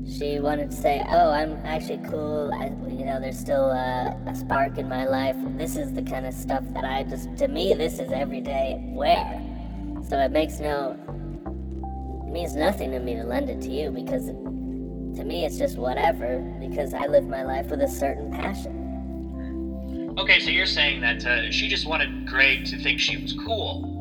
She 0.06 0.38
wanted 0.38 0.70
to 0.70 0.76
say, 0.76 1.02
"Oh, 1.08 1.30
I'm 1.30 1.54
actually 1.64 2.02
cool. 2.10 2.52
I, 2.52 2.66
you 2.92 3.06
know, 3.06 3.18
there's 3.18 3.38
still 3.38 3.70
a, 3.70 4.14
a 4.26 4.34
spark 4.34 4.76
in 4.76 4.88
my 4.88 5.06
life. 5.06 5.36
This 5.56 5.76
is 5.76 5.94
the 5.94 6.02
kind 6.02 6.26
of 6.26 6.34
stuff 6.34 6.62
that 6.74 6.84
I 6.84 7.04
just, 7.04 7.34
to 7.38 7.48
me, 7.48 7.72
this 7.72 7.98
is 7.98 8.12
everyday 8.12 8.78
wear. 8.88 9.40
So 10.08 10.18
it 10.18 10.30
makes 10.30 10.60
no, 10.60 10.94
means 12.30 12.54
nothing 12.54 12.90
to 12.90 12.98
me 12.98 13.14
to 13.14 13.24
lend 13.24 13.48
it 13.48 13.62
to 13.62 13.70
you 13.70 13.90
because 13.90 14.26
to 14.26 15.24
me 15.24 15.46
it's 15.46 15.56
just 15.56 15.78
whatever 15.78 16.40
because 16.60 16.92
I 16.92 17.06
live 17.06 17.26
my 17.26 17.44
life 17.44 17.68
with 17.68 17.80
a 17.80 17.88
certain 17.88 18.30
passion. 18.30 20.14
Okay, 20.18 20.38
so 20.40 20.50
you're 20.50 20.66
saying 20.66 21.00
that 21.00 21.24
uh, 21.24 21.50
she 21.50 21.68
just 21.68 21.86
wanted 21.86 22.26
Greg 22.26 22.66
to 22.66 22.76
think 22.76 23.00
she 23.00 23.16
was 23.16 23.32
cool. 23.32 23.91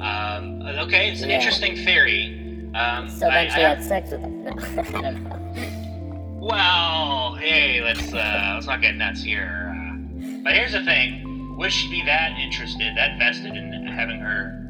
Um, 0.00 0.62
okay, 0.86 1.10
it's 1.10 1.22
an 1.22 1.30
Yeah. 1.30 1.36
interesting 1.36 1.76
theory. 1.76 2.40
Um, 2.74 3.08
So 3.08 3.26
then 3.26 3.32
I- 3.32 3.48
she 3.48 3.62
I- 3.64 3.68
had 3.68 3.82
sex 3.82 4.10
with 4.10 4.20
him. 4.20 4.44
No, 4.44 4.50
I 4.98 5.10
don't 5.12 5.24
know. 5.24 6.38
Well, 6.40 7.34
hey, 7.36 7.80
let's 7.82 8.12
uh, 8.12 8.52
let's 8.54 8.66
not 8.66 8.80
get 8.82 8.96
nuts 8.96 9.22
here. 9.22 9.72
Uh, 9.74 10.40
but 10.42 10.52
here's 10.54 10.72
the 10.72 10.82
thing: 10.84 11.56
would 11.56 11.72
she 11.72 11.88
be 11.90 12.02
that 12.04 12.32
interested, 12.38 12.94
that 12.96 13.18
vested 13.18 13.56
in 13.56 13.86
having 13.86 14.18
her 14.20 14.60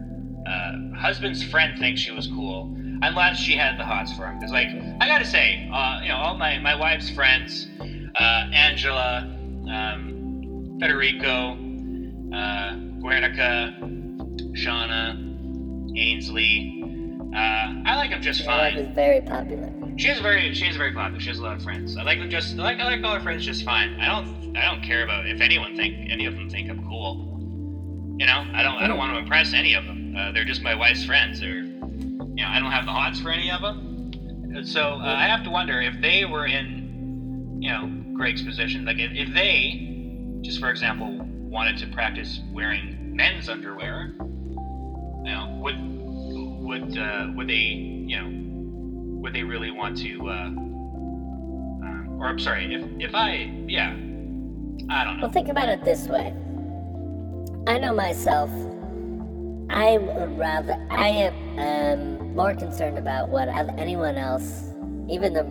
uh, 0.46 0.72
husband's 0.96 1.42
friend 1.42 1.76
think 1.78 1.96
she 1.98 2.12
was 2.12 2.28
cool, 2.28 2.72
unless 3.02 3.38
she 3.38 3.56
had 3.56 3.78
the 3.78 3.84
hots 3.84 4.12
for 4.12 4.26
him? 4.26 4.38
Because, 4.38 4.52
like, 4.52 4.68
I 5.00 5.08
gotta 5.08 5.24
say, 5.24 5.68
uh, 5.72 6.00
you 6.02 6.08
know, 6.08 6.16
all 6.16 6.36
my 6.36 6.58
my 6.58 6.76
wife's 6.76 7.10
friends, 7.10 7.68
uh, 7.80 8.46
Angela, 8.52 9.26
um, 9.72 10.76
Federico, 10.80 11.56
uh, 12.32 12.74
Guernica, 13.00 13.74
Shauna, 14.54 15.18
Ainsley. 15.96 16.80
Uh, 17.34 17.82
I 17.84 17.96
like 17.96 18.10
them 18.10 18.22
just 18.22 18.44
fine. 18.44 18.76
is 18.76 18.94
very 18.94 19.20
popular. 19.20 19.72
She 19.96 20.08
is 20.08 20.20
very 20.20 20.54
she 20.54 20.66
is 20.66 20.76
very 20.76 20.92
popular. 20.92 21.20
She 21.20 21.28
has 21.28 21.38
a 21.38 21.42
lot 21.42 21.56
of 21.56 21.62
friends. 21.62 21.96
I 21.96 22.02
like 22.02 22.18
them 22.18 22.30
just 22.30 22.58
I 22.58 22.62
like 22.62 22.78
I 22.78 22.84
like 22.84 23.04
all 23.04 23.14
her 23.14 23.20
friends 23.20 23.44
just 23.44 23.64
fine. 23.64 23.98
I 24.00 24.06
don't 24.06 24.56
I 24.56 24.64
don't 24.66 24.82
care 24.82 25.02
about 25.02 25.26
if 25.26 25.40
anyone 25.40 25.76
think 25.76 26.10
any 26.10 26.26
of 26.26 26.34
them 26.34 26.48
think 26.48 26.70
I'm 26.70 26.86
cool. 26.86 27.38
You 28.18 28.26
know 28.26 28.46
I 28.54 28.62
don't 28.62 28.76
I 28.76 28.86
don't 28.86 28.98
want 28.98 29.12
to 29.14 29.18
impress 29.18 29.52
any 29.52 29.74
of 29.74 29.84
them. 29.84 30.14
Uh, 30.16 30.32
they're 30.32 30.44
just 30.44 30.62
my 30.62 30.74
wife's 30.74 31.04
friends. 31.04 31.42
Or 31.42 31.62
you 31.62 32.42
know 32.42 32.48
I 32.48 32.60
don't 32.60 32.70
have 32.70 32.86
the 32.86 32.92
hots 32.92 33.20
for 33.20 33.30
any 33.30 33.50
of 33.50 33.60
them. 33.60 34.64
So 34.64 34.80
uh, 34.80 35.14
I 35.16 35.26
have 35.26 35.42
to 35.44 35.50
wonder 35.50 35.80
if 35.80 36.00
they 36.00 36.24
were 36.24 36.46
in 36.46 37.58
you 37.60 37.70
know 37.70 37.90
Greg's 38.16 38.42
position. 38.42 38.84
Like 38.84 38.98
if, 38.98 39.10
if 39.12 39.34
they 39.34 40.38
just 40.42 40.60
for 40.60 40.70
example 40.70 41.18
wanted 41.20 41.78
to 41.78 41.88
practice 41.88 42.40
wearing 42.52 43.16
men's 43.16 43.48
underwear. 43.48 44.14
Know 45.24 45.58
would 45.62 45.76
would 46.64 46.98
uh, 46.98 47.28
would 47.34 47.48
they 47.48 47.54
you 47.54 48.16
know 48.20 48.28
would 49.20 49.32
they 49.32 49.42
really 49.42 49.70
want 49.70 49.96
to 49.98 50.28
uh, 50.28 50.32
um, 50.32 52.18
or 52.20 52.26
i'm 52.26 52.38
sorry 52.38 52.74
if 52.74 52.84
if 53.00 53.14
i 53.14 53.50
yeah 53.66 53.90
i 54.90 55.04
don't 55.04 55.16
know 55.16 55.22
Well, 55.22 55.30
think 55.32 55.48
about 55.48 55.68
it 55.68 55.82
this 55.84 56.08
way. 56.08 56.34
I 57.66 57.78
know 57.78 57.94
myself. 57.94 58.50
I 59.70 59.96
would 59.96 60.38
rather. 60.38 60.76
I 60.90 61.08
am 61.08 61.58
um, 61.58 62.34
more 62.34 62.54
concerned 62.54 62.98
about 62.98 63.30
what 63.30 63.48
anyone 63.78 64.16
else, 64.16 64.74
even 65.08 65.32
the 65.32 65.46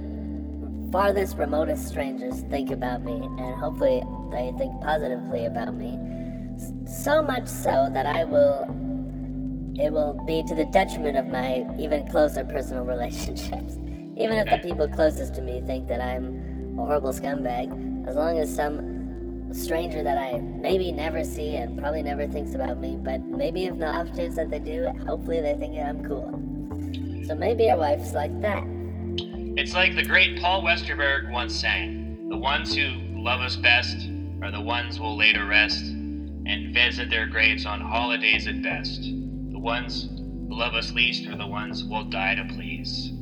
farthest, 0.92 1.38
remotest 1.38 1.88
strangers, 1.88 2.42
think 2.52 2.70
about 2.70 3.04
me, 3.04 3.14
and 3.14 3.56
hopefully 3.56 4.04
they 4.32 4.54
think 4.60 4.80
positively 4.82 5.46
about 5.46 5.74
me. 5.74 5.98
So 6.86 7.24
much 7.24 7.48
so 7.48 7.90
that 7.92 8.06
I 8.06 8.24
will. 8.24 8.68
It 9.76 9.92
will 9.92 10.14
be 10.28 10.44
to 10.44 10.56
the 10.56 10.66
detriment 10.66 11.18
of 11.18 11.28
my 11.28 11.66
even 11.80 12.08
closer 12.08 12.44
personal 12.46 12.84
relationships. 12.96 13.78
Even 14.16 14.38
if 14.38 14.50
the 14.50 14.60
people 14.68 14.88
closest 14.88 15.34
to 15.36 15.42
me 15.42 15.62
think 15.66 15.88
that 15.88 16.02
I'm 16.02 16.78
a 16.80 16.86
horrible 16.86 17.12
scumbag, 17.14 18.08
as 18.08 18.16
long 18.16 18.38
as 18.38 18.54
some 18.54 19.52
stranger 19.54 20.04
that 20.04 20.18
I 20.18 20.40
maybe 20.40 20.92
never 20.92 21.24
see 21.24 21.56
and 21.56 21.78
probably 21.80 22.04
never 22.04 22.28
thinks 22.28 22.54
about 22.56 22.80
me, 22.80 22.98
but 23.02 23.22
maybe 23.22 23.66
if 23.66 23.78
the 23.78 23.88
off 23.88 24.16
chance 24.16 24.36
that 24.36 24.50
they 24.50 24.60
do, 24.60 24.88
hopefully 25.08 25.42
they 25.42 25.56
think 25.56 25.76
that 25.76 25.88
I'm 25.88 26.04
cool. 26.06 26.32
So 27.28 27.36
maybe 27.36 27.66
your 27.66 27.78
wife's 27.78 28.14
like 28.14 28.40
that. 28.42 28.64
it's 29.56 29.74
like 29.74 29.96
the 29.96 30.04
great 30.04 30.40
paul 30.42 30.64
westerberg 30.64 31.32
once 31.32 31.54
sang 31.56 32.28
the 32.30 32.38
ones 32.38 32.76
who 32.76 32.90
love 33.22 33.40
us 33.42 33.56
best 33.56 34.10
are 34.42 34.52
the 34.52 34.62
ones 34.62 35.00
we'll 35.00 35.16
later 35.18 35.46
rest 35.46 35.86
and 35.86 36.74
visit 36.74 37.10
their 37.10 37.28
graves 37.28 37.66
on 37.66 37.80
holidays 37.80 38.48
at 38.48 38.62
best 38.62 39.02
ones 39.64 40.10
who 40.10 40.56
love 40.56 40.76
us 40.76 40.92
least 40.92 41.28
are 41.28 41.38
the 41.38 41.48
ones 41.48 41.84
we'll 41.84 42.04
die 42.04 42.36
to 42.36 42.46
please 42.54 43.14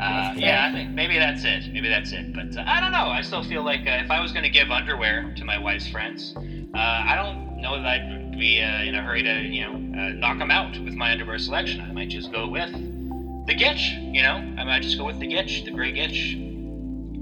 uh, 0.00 0.34
yeah, 0.36 0.68
I 0.68 0.72
think 0.72 0.90
maybe 0.90 1.18
that's 1.18 1.42
it. 1.44 1.72
Maybe 1.72 1.88
that's 1.88 2.12
it. 2.12 2.34
But 2.34 2.56
uh, 2.56 2.64
I 2.66 2.80
don't 2.80 2.92
know. 2.92 3.06
I 3.06 3.22
still 3.22 3.42
feel 3.42 3.64
like 3.64 3.80
uh, 3.80 4.02
if 4.04 4.10
I 4.10 4.20
was 4.20 4.30
going 4.30 4.42
to 4.42 4.50
give 4.50 4.70
underwear 4.70 5.32
to 5.36 5.44
my 5.44 5.58
wife's 5.58 5.88
friends, 5.88 6.34
uh, 6.36 6.78
I 6.78 7.14
don't 7.16 7.62
know 7.62 7.76
that 7.76 7.86
I'd 7.86 8.38
be 8.38 8.60
uh, 8.60 8.82
in 8.82 8.94
a 8.94 9.02
hurry 9.02 9.22
to, 9.22 9.40
you 9.40 9.62
know, 9.62 9.72
uh, 9.98 10.08
knock 10.10 10.38
them 10.38 10.50
out 10.50 10.78
with 10.78 10.94
my 10.94 11.12
underwear 11.12 11.38
selection. 11.38 11.80
I 11.80 11.92
might 11.92 12.10
just 12.10 12.30
go 12.30 12.46
with 12.46 12.70
the 12.72 13.54
Gitch. 13.54 14.14
You 14.14 14.22
know, 14.22 14.34
I 14.58 14.64
might 14.64 14.82
just 14.82 14.98
go 14.98 15.04
with 15.04 15.18
the 15.18 15.28
Gitch, 15.28 15.64
the 15.64 15.70
gray 15.70 15.92
Gitch. 15.92 16.36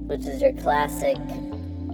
which 0.09 0.27
is 0.27 0.43
your 0.43 0.53
classic 0.55 1.17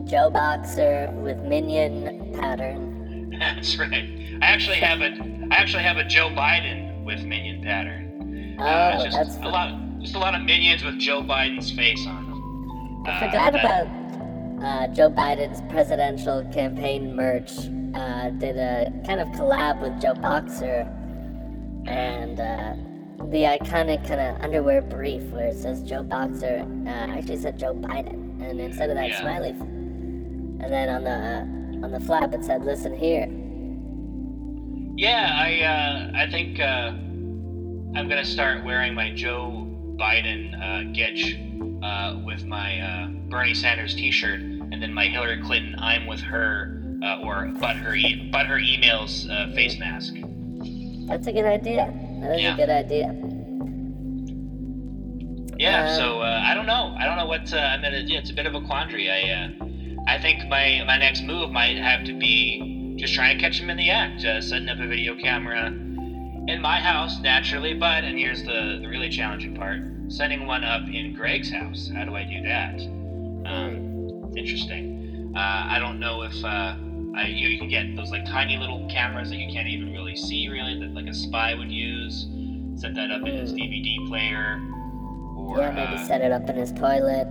Joe 0.07 0.31
Boxer 0.31 1.11
with 1.17 1.37
minion 1.43 2.35
pattern. 2.41 3.37
That's 3.39 3.79
right. 3.79 4.20
I 4.43 4.47
actually 4.47 4.77
have 4.79 5.01
a, 5.01 5.11
I 5.51 5.57
actually 5.57 5.83
have 5.83 5.97
a 5.99 6.05
Joe 6.05 6.29
Biden 6.31 7.05
with 7.05 7.23
minion 7.25 7.63
pattern. 7.63 8.57
Oh, 8.59 8.65
Uh, 8.65 8.93
it's 8.95 9.05
just 9.05 9.17
that's 9.17 9.37
a 9.47 9.49
lot, 9.49 9.75
just 10.01 10.15
a 10.15 10.19
lot 10.19 10.35
of 10.35 10.43
minions 10.43 10.83
with 10.85 10.99
Joe 10.99 11.23
Biden's 11.23 11.71
face 11.73 12.05
on 12.07 12.27
them. 12.31 13.03
I 13.07 13.11
Uh, 13.11 13.27
forgot 13.27 13.53
but- 13.53 13.65
about 13.65 13.87
uh, 14.63 14.87
Joe 14.89 15.11
Biden's 15.11 15.61
presidential 15.73 16.45
campaign 16.53 17.15
merch. 17.15 17.53
Uh, 17.95 18.31
did 18.31 18.57
a 18.57 18.93
kind 19.05 19.21
of 19.21 19.27
collab 19.31 19.81
with 19.81 20.01
Joe 20.01 20.15
Boxer 20.15 20.87
and 21.87 22.39
uh, 22.39 22.75
the 23.31 23.43
iconic 23.59 24.07
kind 24.07 24.21
of 24.21 24.41
underwear 24.43 24.81
brief 24.81 25.23
where 25.33 25.47
it 25.49 25.57
says 25.57 25.83
Joe 25.83 26.03
Boxer 26.05 26.65
uh, 26.87 26.89
actually 26.89 27.39
said 27.39 27.59
Joe 27.59 27.75
Biden, 27.75 28.41
and 28.43 28.61
instead 28.61 28.91
of 28.91 28.97
that 28.97 29.09
Yeah. 29.09 29.21
smiley, 29.21 29.49
f- 29.51 29.61
and 29.61 30.61
then 30.73 30.89
on 30.89 31.03
the 31.05 31.11
uh, 31.11 31.85
on 31.85 31.91
the 31.91 32.01
flap 32.01 32.33
it 32.33 32.45
said 32.45 32.65
"Listen 32.65 32.97
here." 32.97 33.27
Yeah, 34.97 35.33
I 35.35 35.61
uh, 35.63 36.23
I 36.27 36.31
think 36.31 36.61
uh, 36.61 36.93
I'm 37.99 38.09
gonna 38.09 38.25
start 38.25 38.65
wearing 38.65 38.95
my 38.95 39.13
Joe 39.15 39.67
Biden 39.99 40.55
uh, 40.55 40.93
Gitch 40.93 41.37
uh, 41.83 42.21
with 42.25 42.45
my 42.45 42.81
uh, 42.81 43.09
Bernie 43.31 43.55
Sanders 43.55 43.95
T-shirt, 43.95 44.41
and 44.41 44.83
then 44.83 44.93
my 44.93 45.07
Hillary 45.07 45.41
Clinton 45.43 45.75
"I'm 45.79 46.07
with 46.07 46.21
her" 46.21 46.83
uh, 47.03 47.21
or 47.23 47.51
"but 47.59 47.77
her 47.77 47.95
e- 47.95 48.29
but 48.31 48.47
her 48.47 48.57
emails" 48.59 49.29
uh, 49.31 49.53
face 49.55 49.79
mask. 49.79 50.15
That's 51.09 51.27
a 51.27 51.33
good 51.33 51.47
idea. 51.47 51.93
That 52.21 52.37
is 52.37 52.43
Yeah. 52.43 52.55
a 52.55 52.57
good 52.57 52.71
idea. 52.71 53.15
Yeah, 55.59 55.95
so 55.97 56.21
uh, 56.21 56.43
I 56.45 56.55
don't 56.55 56.67
know. 56.67 56.95
I 56.99 57.05
don't 57.07 57.17
know 57.17 57.27
what 57.27 57.53
uh, 57.53 57.57
I'm 57.57 57.81
gonna. 57.83 57.99
Yeah, 58.01 58.19
it's 58.19 58.31
a 58.31 58.35
bit 58.35 58.47
of 58.47 58.55
a 58.55 58.61
quandary. 58.63 59.11
I 59.11 59.31
uh, 59.31 59.49
I 60.09 60.19
think 60.21 60.47
my 60.49 60.83
my 60.87 60.99
next 60.99 61.23
move 61.23 61.51
might 61.51 61.77
have 61.79 62.05
to 62.05 62.13
be 62.19 62.80
just 63.01 63.15
trying 63.15 63.37
to 63.37 63.43
catch 63.43 63.59
him 63.59 63.71
in 63.71 63.79
the 63.79 63.91
act, 63.91 64.25
uh, 64.25 64.41
setting 64.43 64.69
up 64.69 64.79
a 64.79 64.87
video 64.87 65.17
camera 65.17 65.67
in 65.67 66.61
my 66.61 66.79
house 66.79 67.19
naturally. 67.23 67.73
But 67.73 68.05
and 68.05 68.19
here's 68.19 68.43
the 68.43 68.79
the 68.81 68.89
really 68.89 69.09
challenging 69.09 69.57
part: 69.57 69.81
setting 70.09 70.47
one 70.47 70.65
up 70.65 70.83
in 70.87 71.15
Greg's 71.15 71.51
house. 71.51 71.91
How 71.95 72.05
do 72.05 72.15
I 72.15 72.25
do 72.25 72.43
that? 72.43 72.81
Um, 73.51 74.33
interesting. 74.37 75.33
Uh, 75.35 75.39
I 75.41 75.79
don't 75.79 75.99
know 75.99 76.23
if 76.23 76.45
uh, 76.45 76.77
I, 77.17 77.27
you, 77.29 77.45
know, 77.45 77.51
you 77.51 77.59
can 77.59 77.69
get 77.69 77.97
those 77.97 78.11
like 78.11 78.27
tiny 78.27 78.57
little 78.59 78.87
cameras 78.91 79.31
that 79.31 79.37
you 79.37 79.51
can't 79.51 79.69
even 79.69 79.93
really 79.93 80.17
see, 80.17 80.49
really, 80.49 80.79
that 80.81 80.93
like 80.93 81.07
a 81.07 81.15
spy 81.15 81.55
would 81.55 81.71
use. 81.71 82.27
Set 82.77 82.95
that 82.95 83.11
up 83.11 83.27
in 83.27 83.37
his 83.37 83.53
DVD 83.53 84.07
player. 84.09 84.61
Or, 85.37 85.59
Yeah, 85.59 85.71
maybe 85.71 85.95
uh, 85.95 86.07
set 86.07 86.21
it 86.21 86.33
up 86.33 86.49
in 86.49 86.57
his 86.57 86.73
toilet. 86.73 87.29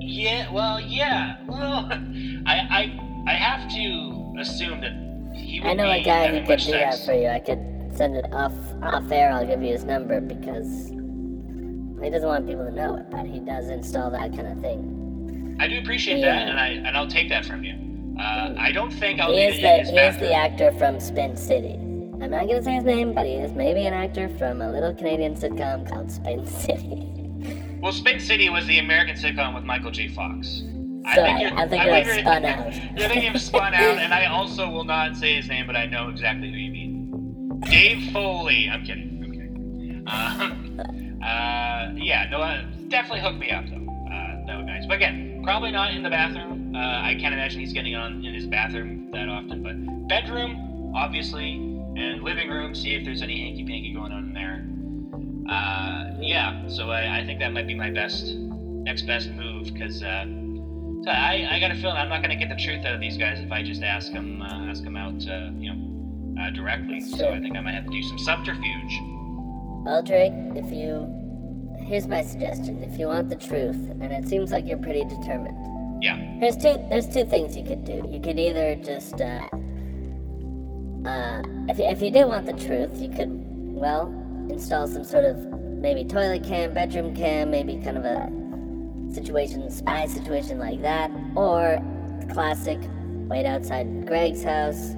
yeah, 0.00 0.50
well, 0.52 0.80
yeah. 0.80 1.36
Well, 1.46 1.88
I, 2.46 2.56
I, 2.70 3.24
I 3.26 3.34
have 3.34 3.70
to 3.72 4.17
assume 4.40 4.80
that 4.80 5.36
he 5.36 5.60
would 5.60 5.68
I 5.70 5.74
know 5.74 5.92
be 5.92 6.00
a 6.00 6.04
guy 6.04 6.28
who 6.28 6.46
could 6.46 6.58
do 6.58 6.64
sex. 6.70 6.98
that 6.98 7.06
for 7.06 7.12
you. 7.14 7.28
I 7.28 7.38
could 7.40 7.58
send 7.94 8.16
it 8.16 8.32
off 8.32 8.52
off 8.82 9.10
air. 9.10 9.32
I'll 9.32 9.46
give 9.46 9.62
you 9.62 9.72
his 9.72 9.84
number 9.84 10.20
because 10.20 10.88
he 10.88 12.10
doesn't 12.10 12.28
want 12.28 12.46
people 12.46 12.64
to 12.64 12.70
know 12.72 12.96
it, 12.96 13.10
but 13.10 13.26
he 13.26 13.40
does 13.40 13.68
install 13.68 14.10
that 14.10 14.34
kind 14.34 14.46
of 14.48 14.60
thing. 14.60 15.56
I 15.60 15.66
do 15.68 15.78
appreciate 15.78 16.18
Yeah. 16.18 16.26
that, 16.34 16.48
and 16.48 16.58
I 16.60 16.68
and 16.68 16.96
I'll 16.96 17.08
take 17.08 17.28
that 17.30 17.44
from 17.44 17.64
you. 17.64 17.74
Uh, 18.20 18.54
I 18.58 18.72
don't 18.72 18.90
think 18.92 19.20
I'll 19.20 19.30
He 19.32 19.36
need 19.46 19.54
is 19.54 19.60
the 19.60 19.92
he 19.92 19.98
is 19.98 20.18
the 20.18 20.32
actor 20.34 20.72
from 20.72 20.98
Spin 21.00 21.36
City. 21.36 21.74
I'm 22.20 22.30
not 22.30 22.46
gonna 22.48 22.62
say 22.62 22.74
his 22.74 22.84
name, 22.84 23.12
but 23.14 23.26
he 23.26 23.34
is 23.34 23.52
maybe 23.52 23.86
an 23.86 23.94
actor 23.94 24.28
from 24.38 24.60
a 24.60 24.70
little 24.70 24.92
Canadian 24.94 25.34
sitcom 25.34 25.88
called 25.88 26.10
Spin 26.10 26.44
City. 26.64 27.04
Well, 27.80 27.92
Spin 27.92 28.18
City 28.18 28.48
was 28.48 28.66
the 28.66 28.80
American 28.80 29.14
sitcom 29.14 29.54
with 29.54 29.62
Michael 29.62 29.92
J. 29.92 30.08
Fox. 30.08 30.62
I 31.08 31.14
think 31.14 31.40
you're, 31.40 31.68
thinking 31.68 31.80
I 31.80 32.04
think 32.04 32.20
Spun 32.20 32.44
Out. 32.44 32.98
You're 32.98 33.08
thinking 33.08 33.34
of 33.34 33.40
Spun 33.40 33.74
Out, 33.74 33.98
and 33.98 34.12
I 34.12 34.26
also 34.26 34.68
will 34.68 34.84
not 34.84 35.16
say 35.16 35.36
his 35.36 35.48
name, 35.48 35.66
but 35.66 35.74
I 35.74 35.86
know 35.86 36.08
exactly 36.10 36.50
who 36.50 36.56
you 36.56 36.70
mean. 36.70 37.60
Dave 37.60 38.12
Foley. 38.12 38.68
I'm 38.70 38.84
kidding. 38.84 39.20
I'm 39.24 39.32
kidding. 39.32 40.04
Um, 40.06 41.20
uh, 41.22 41.92
yeah, 41.96 42.28
no, 42.30 42.40
uh, 42.40 42.62
definitely 42.88 43.20
hook 43.20 43.36
me 43.36 43.50
up 43.50 43.64
though. 43.68 43.76
Uh, 43.76 44.46
that 44.46 44.56
would 44.56 44.66
be 44.66 44.72
nice. 44.72 44.86
But 44.86 44.96
again, 44.96 45.40
probably 45.44 45.70
not 45.70 45.92
in 45.92 46.02
the 46.02 46.10
bathroom. 46.10 46.74
Uh, 46.74 46.78
I 46.78 47.16
can't 47.18 47.32
imagine 47.32 47.60
he's 47.60 47.72
getting 47.72 47.94
on 47.94 48.24
in 48.24 48.34
his 48.34 48.46
bathroom 48.46 49.10
that 49.12 49.28
often. 49.28 49.62
But 49.62 50.08
bedroom, 50.08 50.92
obviously, 50.94 51.54
and 51.96 52.22
living 52.22 52.50
room. 52.50 52.74
See 52.74 52.94
if 52.94 53.04
there's 53.04 53.22
any 53.22 53.40
hanky 53.40 53.64
panky 53.64 53.94
going 53.94 54.12
on 54.12 54.24
in 54.24 54.32
there. 54.34 54.64
Uh, 55.50 56.12
yeah, 56.20 56.68
so 56.68 56.90
I, 56.90 57.20
I 57.20 57.24
think 57.24 57.40
that 57.40 57.52
might 57.52 57.66
be 57.66 57.74
my 57.74 57.90
best, 57.90 58.34
next 58.36 59.02
best 59.02 59.30
move 59.30 59.72
because 59.72 60.02
uh, 60.02 60.26
I, 61.10 61.48
I 61.50 61.60
got 61.60 61.70
a 61.70 61.74
feeling 61.74 61.96
I'm 61.96 62.08
not 62.08 62.22
going 62.22 62.30
to 62.30 62.36
get 62.36 62.48
the 62.48 62.62
truth 62.62 62.84
out 62.84 62.94
of 62.94 63.00
these 63.00 63.16
guys 63.16 63.40
if 63.40 63.50
I 63.50 63.62
just 63.62 63.82
ask 63.82 64.12
them 64.12 64.42
uh, 64.42 64.70
ask 64.70 64.82
them 64.82 64.96
out, 64.96 65.14
uh, 65.28 65.50
you 65.56 65.72
know, 65.72 66.42
uh, 66.42 66.50
directly. 66.50 67.00
So 67.00 67.30
I 67.30 67.40
think 67.40 67.56
I 67.56 67.60
might 67.60 67.74
have 67.74 67.84
to 67.84 67.90
do 67.90 68.02
some 68.02 68.18
subterfuge. 68.18 69.00
Well, 69.84 70.02
Drake, 70.02 70.32
if 70.54 70.70
you. 70.72 71.14
Here's 71.80 72.06
my 72.06 72.22
suggestion. 72.22 72.82
If 72.82 72.98
you 72.98 73.06
want 73.06 73.30
the 73.30 73.36
truth, 73.36 73.76
and 74.00 74.12
it 74.12 74.28
seems 74.28 74.52
like 74.52 74.66
you're 74.66 74.76
pretty 74.76 75.04
determined, 75.04 76.02
Yeah, 76.02 76.18
there's 76.38 76.56
two 76.56 76.76
there's 76.90 77.06
two 77.08 77.24
things 77.24 77.56
you 77.56 77.64
could 77.64 77.84
do. 77.84 78.06
You 78.10 78.20
could 78.20 78.38
either 78.38 78.74
just 78.76 79.20
uh, 79.20 79.48
uh, 81.08 81.42
if 81.68 81.78
you, 81.78 81.84
if 81.84 82.02
you 82.02 82.10
do 82.10 82.26
want 82.26 82.44
the 82.44 82.52
truth, 82.52 83.00
you 83.00 83.08
could 83.08 83.30
well 83.30 84.08
install 84.50 84.86
some 84.86 85.04
sort 85.04 85.24
of 85.24 85.38
maybe 85.38 86.04
toilet 86.04 86.44
cam, 86.44 86.74
bedroom 86.74 87.14
cam, 87.14 87.50
maybe 87.50 87.80
kind 87.82 87.96
of 87.96 88.04
a 88.04 88.30
situation, 89.22 89.68
spy 89.70 90.06
situation 90.06 90.58
like 90.58 90.80
that, 90.82 91.10
or 91.34 91.82
classic 92.32 92.78
wait 93.28 93.44
outside 93.46 94.06
Greg's 94.06 94.42
house, 94.44 94.94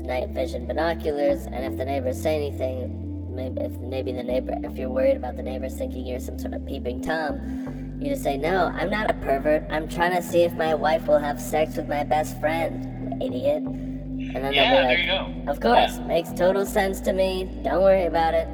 night 0.00 0.28
vision 0.30 0.66
binoculars, 0.66 1.46
and 1.46 1.64
if 1.64 1.76
the 1.78 1.84
neighbors 1.84 2.20
say 2.20 2.36
anything, 2.36 3.34
maybe 3.34 3.60
if 3.62 3.72
maybe 3.78 4.12
the 4.12 4.22
neighbor, 4.22 4.54
if 4.62 4.76
you're 4.76 4.90
worried 4.90 5.16
about 5.16 5.36
the 5.36 5.42
neighbors 5.42 5.74
thinking 5.74 6.06
you're 6.06 6.20
some 6.20 6.38
sort 6.38 6.52
of 6.54 6.64
peeping 6.66 7.00
tom, 7.00 7.96
you 8.00 8.10
just 8.10 8.22
say, 8.22 8.36
"No, 8.36 8.66
I'm 8.74 8.90
not 8.90 9.10
a 9.10 9.14
pervert. 9.14 9.64
I'm 9.70 9.88
trying 9.88 10.14
to 10.14 10.22
see 10.22 10.42
if 10.42 10.52
my 10.54 10.74
wife 10.74 11.06
will 11.08 11.18
have 11.18 11.40
sex 11.40 11.76
with 11.76 11.88
my 11.88 12.04
best 12.04 12.38
friend, 12.38 13.22
idiot." 13.22 13.62
And 13.62 14.36
then 14.36 14.52
Yeah, 14.52 14.74
they'll 14.74 14.88
there 14.88 14.98
you 14.98 15.06
go. 15.06 15.50
"Of 15.50 15.60
course, 15.60 15.98
Yeah. 15.98 16.04
makes 16.06 16.32
total 16.32 16.64
sense 16.66 17.00
to 17.02 17.12
me. 17.12 17.48
Don't 17.64 17.82
worry 17.82 18.04
about 18.04 18.34
it." 18.34 18.46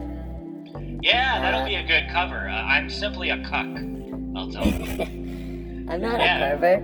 yeah, 1.03 1.41
that'll 1.41 1.61
Uh, 1.62 1.67
be 1.67 1.75
a 1.77 1.83
good 1.87 2.09
cover. 2.11 2.49
Uh, 2.49 2.53
I'm 2.75 2.88
simply 2.88 3.31
a 3.31 3.38
cuck. 3.43 3.67
I'll 4.37 4.51
tell 4.51 4.67
you. 4.67 5.87
I'm 5.88 6.01
not 6.01 6.21
Yeah. 6.21 6.38
a 6.53 6.57
pervert. 6.59 6.83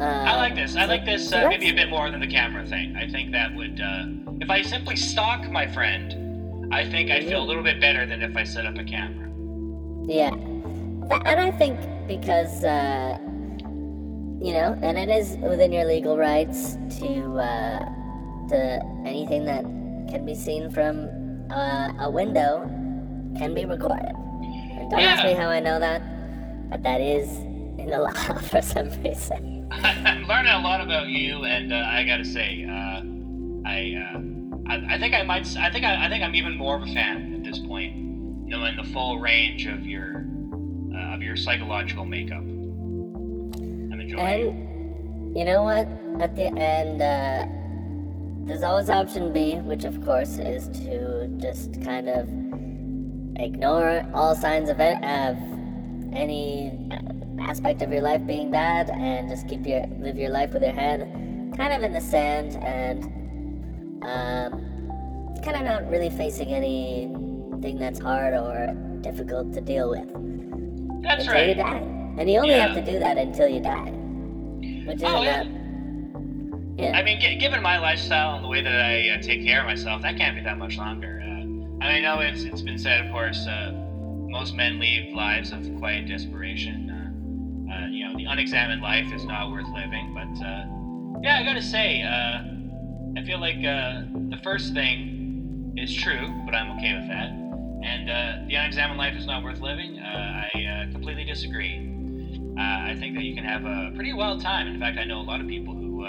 Uh, 0.00 0.04
I 0.04 0.36
like 0.36 0.54
this. 0.54 0.76
I 0.76 0.86
like 0.86 1.04
this 1.04 1.30
uh, 1.32 1.46
maybe 1.48 1.68
a 1.68 1.74
bit 1.74 1.90
more 1.90 2.10
than 2.10 2.20
the 2.20 2.26
camera 2.26 2.64
thing. 2.66 2.96
I 2.96 3.06
think 3.06 3.32
that 3.32 3.54
would, 3.54 3.80
uh, 3.80 4.06
if 4.40 4.48
I 4.48 4.62
simply 4.62 4.96
stalk 4.96 5.48
my 5.50 5.66
friend, 5.66 6.72
I 6.72 6.88
think 6.88 7.10
I 7.10 7.20
feel 7.20 7.42
a 7.42 7.46
little 7.46 7.62
bit 7.62 7.80
better 7.80 8.06
than 8.06 8.22
if 8.22 8.34
I 8.36 8.44
set 8.44 8.64
up 8.64 8.78
a 8.78 8.84
camera. 8.84 9.28
Yeah. 10.06 10.30
And 10.32 11.40
I 11.40 11.50
think 11.50 11.78
because, 12.06 12.64
uh, 12.64 13.18
you 14.40 14.52
know, 14.54 14.78
and 14.80 14.96
it 14.96 15.10
is 15.10 15.36
within 15.38 15.70
your 15.72 15.84
legal 15.84 16.16
rights 16.16 16.78
to, 17.00 17.38
uh, 17.38 17.78
to 18.48 18.80
anything 19.04 19.44
that 19.44 19.64
can 20.10 20.24
be 20.24 20.34
seen 20.34 20.70
from 20.70 21.08
uh, 21.50 21.92
a 22.00 22.10
window 22.10 22.60
can 23.36 23.52
be 23.54 23.66
recorded. 23.66 24.12
Don't 24.90 25.00
ask 25.00 25.24
me 25.24 25.34
how 25.34 25.48
I 25.48 25.60
know 25.60 25.78
that, 25.78 26.02
but 26.70 26.82
that 26.82 27.00
is 27.00 27.28
in 27.78 27.86
the 27.90 27.98
law 28.06 28.38
for 28.40 28.60
some 28.60 28.90
reason. 29.02 29.68
I'm 29.72 30.24
learning 30.26 30.52
a 30.52 30.58
lot 30.60 30.80
about 30.80 31.06
you, 31.08 31.44
and 31.44 31.72
uh, 31.72 31.76
I 31.76 32.04
gotta 32.04 32.24
say, 32.24 32.64
uh, 32.68 33.02
I, 33.68 33.94
uh, 33.96 34.20
I, 34.68 34.94
I 34.94 34.98
think 34.98 35.14
I 35.14 35.22
might, 35.22 35.46
I 35.56 35.70
think 35.70 35.84
I, 35.84 36.06
I 36.06 36.08
think 36.08 36.24
I'm 36.24 36.34
even 36.34 36.56
more 36.56 36.76
of 36.76 36.82
a 36.82 36.86
fan 36.92 37.34
at 37.34 37.44
this 37.44 37.60
point, 37.60 37.94
knowing 37.96 38.76
the 38.76 38.84
full 38.84 39.20
range 39.20 39.66
of 39.66 39.86
your, 39.86 40.26
uh, 40.94 41.14
of 41.14 41.22
your 41.22 41.36
psychological 41.36 42.04
makeup. 42.04 42.38
I'm 42.38 44.00
enjoying. 44.00 44.18
it. 44.18 44.48
And 44.48 45.36
you 45.36 45.44
know 45.44 45.62
what? 45.62 45.86
At 46.20 46.34
the 46.34 46.46
end, 46.46 47.00
uh, 47.00 47.46
there's 48.46 48.64
always 48.64 48.90
option 48.90 49.32
B, 49.32 49.54
which 49.56 49.84
of 49.84 50.04
course 50.04 50.38
is 50.38 50.68
to 50.80 51.28
just 51.38 51.80
kind 51.84 52.08
of 52.08 52.28
ignore 53.44 54.06
all 54.14 54.34
signs 54.34 54.68
of, 54.68 54.78
it, 54.80 54.96
of 55.02 55.36
any 56.12 56.72
aspect 57.40 57.82
of 57.82 57.90
your 57.92 58.02
life 58.02 58.24
being 58.26 58.50
bad 58.50 58.90
and 58.90 59.28
just 59.28 59.48
keep 59.48 59.66
your 59.66 59.84
live 59.98 60.16
your 60.18 60.28
life 60.28 60.52
with 60.52 60.62
your 60.62 60.72
head 60.72 61.00
kind 61.56 61.72
of 61.72 61.82
in 61.82 61.92
the 61.92 62.00
sand 62.00 62.56
and 62.62 63.04
um, 64.04 64.52
kind 65.42 65.56
of 65.56 65.62
not 65.62 65.88
really 65.90 66.10
facing 66.10 66.48
anything 66.52 67.78
that's 67.78 67.98
hard 67.98 68.34
or 68.34 68.74
difficult 69.00 69.52
to 69.54 69.60
deal 69.60 69.88
with 69.90 70.06
That's 71.02 71.26
until 71.26 71.48
you 71.48 71.54
die. 71.54 71.78
And 72.18 72.30
you 72.30 72.38
only 72.38 72.50
Yeah. 72.50 72.68
have 72.68 72.84
to 72.84 72.92
do 72.92 72.98
that 72.98 73.16
until 73.16 73.48
you 73.48 73.60
die. 73.60 73.90
Which 74.86 74.96
isn't 74.96 75.06
Oh, 75.06 75.22
yeah. 75.22 75.44
that. 75.44 75.46
Yeah. 76.78 76.98
I 76.98 77.02
mean, 77.02 77.20
g- 77.20 77.36
given 77.36 77.62
my 77.62 77.78
lifestyle 77.78 78.34
and 78.36 78.44
the 78.44 78.48
way 78.48 78.62
that 78.62 78.74
I 78.74 79.10
uh, 79.10 79.22
take 79.22 79.42
care 79.44 79.60
of 79.60 79.66
myself, 79.66 80.02
that 80.02 80.16
can't 80.16 80.36
be 80.36 80.42
that 80.42 80.58
much 80.58 80.76
longer. 80.76 81.22
I 81.80 82.00
know 82.00 82.20
it's 82.20 82.44
it's 82.44 82.62
been 82.62 82.78
said, 82.78 83.06
of 83.06 83.12
course, 83.12 83.46
uh, 83.46 83.72
most 83.74 84.54
men 84.54 84.78
lead 84.78 85.12
lives 85.12 85.50
of 85.50 85.66
quiet 85.78 86.06
desperation. 86.06 86.90
Uh, 86.90 87.74
uh, 87.74 87.86
you 87.86 88.06
know, 88.06 88.16
the 88.16 88.24
unexamined 88.24 88.82
life 88.82 89.12
is 89.12 89.24
not 89.24 89.50
worth 89.50 89.66
living. 89.74 90.14
But 90.14 90.44
uh, 90.44 90.64
yeah, 91.22 91.38
I 91.40 91.44
gotta 91.44 91.62
say, 91.62 92.02
uh, 92.02 92.42
I 93.18 93.24
feel 93.24 93.40
like 93.40 93.56
uh, 93.64 94.02
the 94.28 94.38
first 94.42 94.74
thing 94.74 95.74
is 95.76 95.94
true, 95.94 96.42
but 96.44 96.54
I'm 96.54 96.76
okay 96.78 96.94
with 96.94 97.08
that. 97.08 97.30
And 97.82 98.08
the 98.48 98.54
unexamined 98.54 98.98
life 98.98 99.14
is 99.16 99.26
not 99.26 99.42
worth 99.42 99.60
living. 99.60 99.98
I 100.00 100.86
completely 100.92 101.24
disagree. 101.24 101.86
I 102.58 102.94
think 102.98 103.16
that 103.16 103.24
you 103.24 103.34
can 103.34 103.44
have 103.44 103.64
a 103.64 103.90
pretty 103.94 104.12
wild 104.12 104.42
time. 104.42 104.66
In 104.66 104.78
fact, 104.78 104.98
I 104.98 105.04
know 105.04 105.18
a 105.18 105.22
lot 105.22 105.40
of 105.40 105.46
people 105.46 105.74
who 105.74 106.04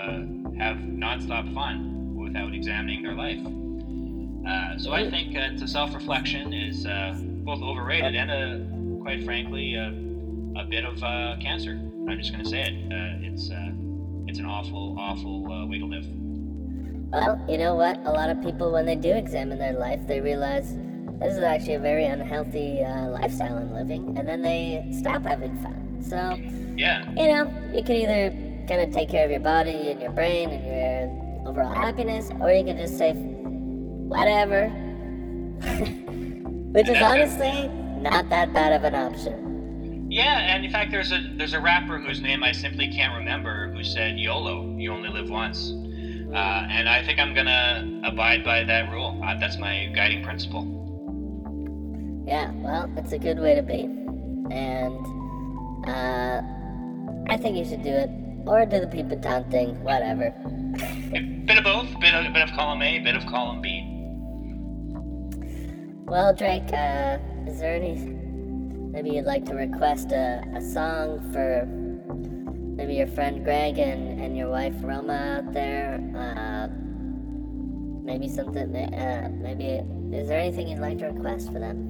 have 0.58 0.78
nonstop 0.78 1.54
fun 1.54 2.14
without 2.16 2.54
examining 2.54 3.04
their 3.04 3.16
life. 3.16 3.40
Uh, 4.48 4.78
so 4.78 4.92
I 4.92 5.10
think 5.10 5.38
uh, 5.38 5.58
to 5.58 5.68
self-reflection 5.68 6.54
is 6.54 6.86
uh, 6.86 7.16
both 7.44 7.62
overrated 7.62 8.16
and, 8.16 8.32
uh, 8.32 9.04
quite 9.04 9.24
frankly, 9.24 9.76
a 9.76 9.92
bit 10.70 10.86
of 10.86 11.02
uh, 11.04 11.36
cancer. 11.40 11.72
I'm 12.08 12.18
just 12.18 12.32
going 12.32 12.44
to 12.44 12.50
say 12.50 12.62
it. 12.62 12.92
Uh, 12.92 13.28
it's 13.28 13.50
uh, 13.52 13.72
it's 14.28 14.40
an 14.40 14.46
awful, 14.46 14.96
awful 15.00 15.52
uh, 15.52 15.66
way 15.66 15.80
to 15.80 15.86
live. 15.86 16.06
Well, 17.12 17.44
you 17.50 17.58
know 17.58 17.76
what? 17.76 18.00
A 18.06 18.12
lot 18.12 18.30
of 18.30 18.42
people, 18.42 18.72
when 18.72 18.86
they 18.86 18.96
do 18.96 19.12
examine 19.12 19.60
their 19.60 19.74
life, 19.74 20.00
they 20.08 20.22
realize 20.22 20.76
this 21.20 21.36
is 21.36 21.44
actually 21.44 21.76
a 21.76 21.80
very 21.80 22.06
unhealthy 22.06 22.82
uh, 22.84 23.10
lifestyle 23.10 23.58
I'm 23.58 23.74
living, 23.74 24.18
and 24.18 24.28
then 24.28 24.42
they 24.42 24.86
stop 24.98 25.24
having 25.24 25.56
fun. 25.62 26.00
So, 26.02 26.38
Yeah. 26.76 27.04
you 27.12 27.28
know, 27.28 27.52
you 27.74 27.84
can 27.84 27.96
either 27.98 28.30
kind 28.68 28.82
of 28.82 28.92
take 28.94 29.10
care 29.10 29.26
of 29.26 29.32
your 29.32 29.42
body 29.42 29.92
and 29.92 30.02
your 30.02 30.12
brain 30.12 30.50
and 30.50 30.66
your 30.66 31.50
overall 31.50 31.74
happiness, 31.74 32.30
or 32.40 32.52
you 32.52 32.64
can 32.64 32.78
just 32.78 32.98
say, 32.98 33.12
whatever. 34.12 34.68
Which 36.74 36.90
is 36.90 37.02
honestly 37.02 37.70
not 38.02 38.30
that 38.30 38.54
bad 38.54 38.74
of 38.74 38.84
an 38.84 38.94
option. 38.94 40.12
Yeah, 40.12 40.54
and 40.54 40.66
in 40.66 40.72
fact, 40.72 40.92
there's 40.92 41.14
a 41.14 41.34
there's 41.38 41.54
a 41.54 41.62
rapper 41.62 41.98
whose 41.98 42.20
name 42.20 42.44
I 42.44 42.52
simply 42.52 42.90
can't 42.90 43.18
remember 43.18 43.72
who 43.72 43.84
said 43.84 44.20
YOLO, 44.20 44.76
you 44.78 44.92
only 44.92 45.08
live 45.08 45.30
once, 45.30 45.72
uh, 45.72 46.68
and 46.70 46.90
I 46.90 47.02
think 47.06 47.20
I'm 47.20 47.34
gonna 47.34 48.02
abide 48.04 48.44
by 48.44 48.66
that 48.66 48.92
rule. 48.92 49.22
Uh, 49.24 49.40
that's 49.40 49.58
my 49.58 49.90
guiding 49.96 50.24
principle. 50.24 50.66
Yeah, 52.28 52.52
well, 52.56 52.92
it's 52.98 53.14
a 53.14 53.18
good 53.18 53.40
way 53.40 53.56
to 53.56 53.62
be. 53.62 53.84
And, 54.54 55.06
uh, 55.88 56.42
I 57.30 57.38
think 57.38 57.58
you 57.58 57.66
should 57.66 57.84
do 57.84 57.90
it. 57.90 58.10
Or 58.46 58.66
do 58.66 58.80
the 58.80 58.88
peep 58.88 59.12
and 59.12 59.52
thing, 59.52 59.82
whatever. 59.84 60.32
Bit 61.46 61.58
of 61.58 61.64
both, 61.64 62.00
bit 62.00 62.14
of 62.14 62.34
bit 62.34 62.44
of 62.44 62.52
column 62.52 62.82
A, 62.82 63.00
bit 63.00 63.16
of 63.16 63.26
column 63.28 63.62
B. 63.62 63.91
Well, 66.12 66.34
Drake, 66.34 66.74
uh, 66.74 67.20
is 67.48 67.62
there 67.62 67.74
any. 67.74 67.96
Maybe 67.96 69.12
you'd 69.12 69.24
like 69.24 69.46
to 69.46 69.54
request 69.54 70.12
a, 70.12 70.44
a 70.54 70.60
song 70.60 71.22
for 71.32 71.66
maybe 72.76 72.96
your 72.96 73.08
friend 73.08 73.46
Greg 73.46 73.80
and, 73.80 74.20
and 74.20 74.36
your 74.36 74.50
wife 74.50 74.74
Roma 74.82 75.38
out 75.38 75.54
there? 75.54 76.02
Uh, 76.14 76.68
maybe 78.04 78.28
something. 78.28 78.76
Uh, 78.76 79.32
maybe. 79.40 79.80
Is 80.14 80.28
there 80.28 80.38
anything 80.38 80.68
you'd 80.68 80.80
like 80.80 80.98
to 80.98 81.06
request 81.06 81.48
for 81.54 81.60
them? 81.60 81.88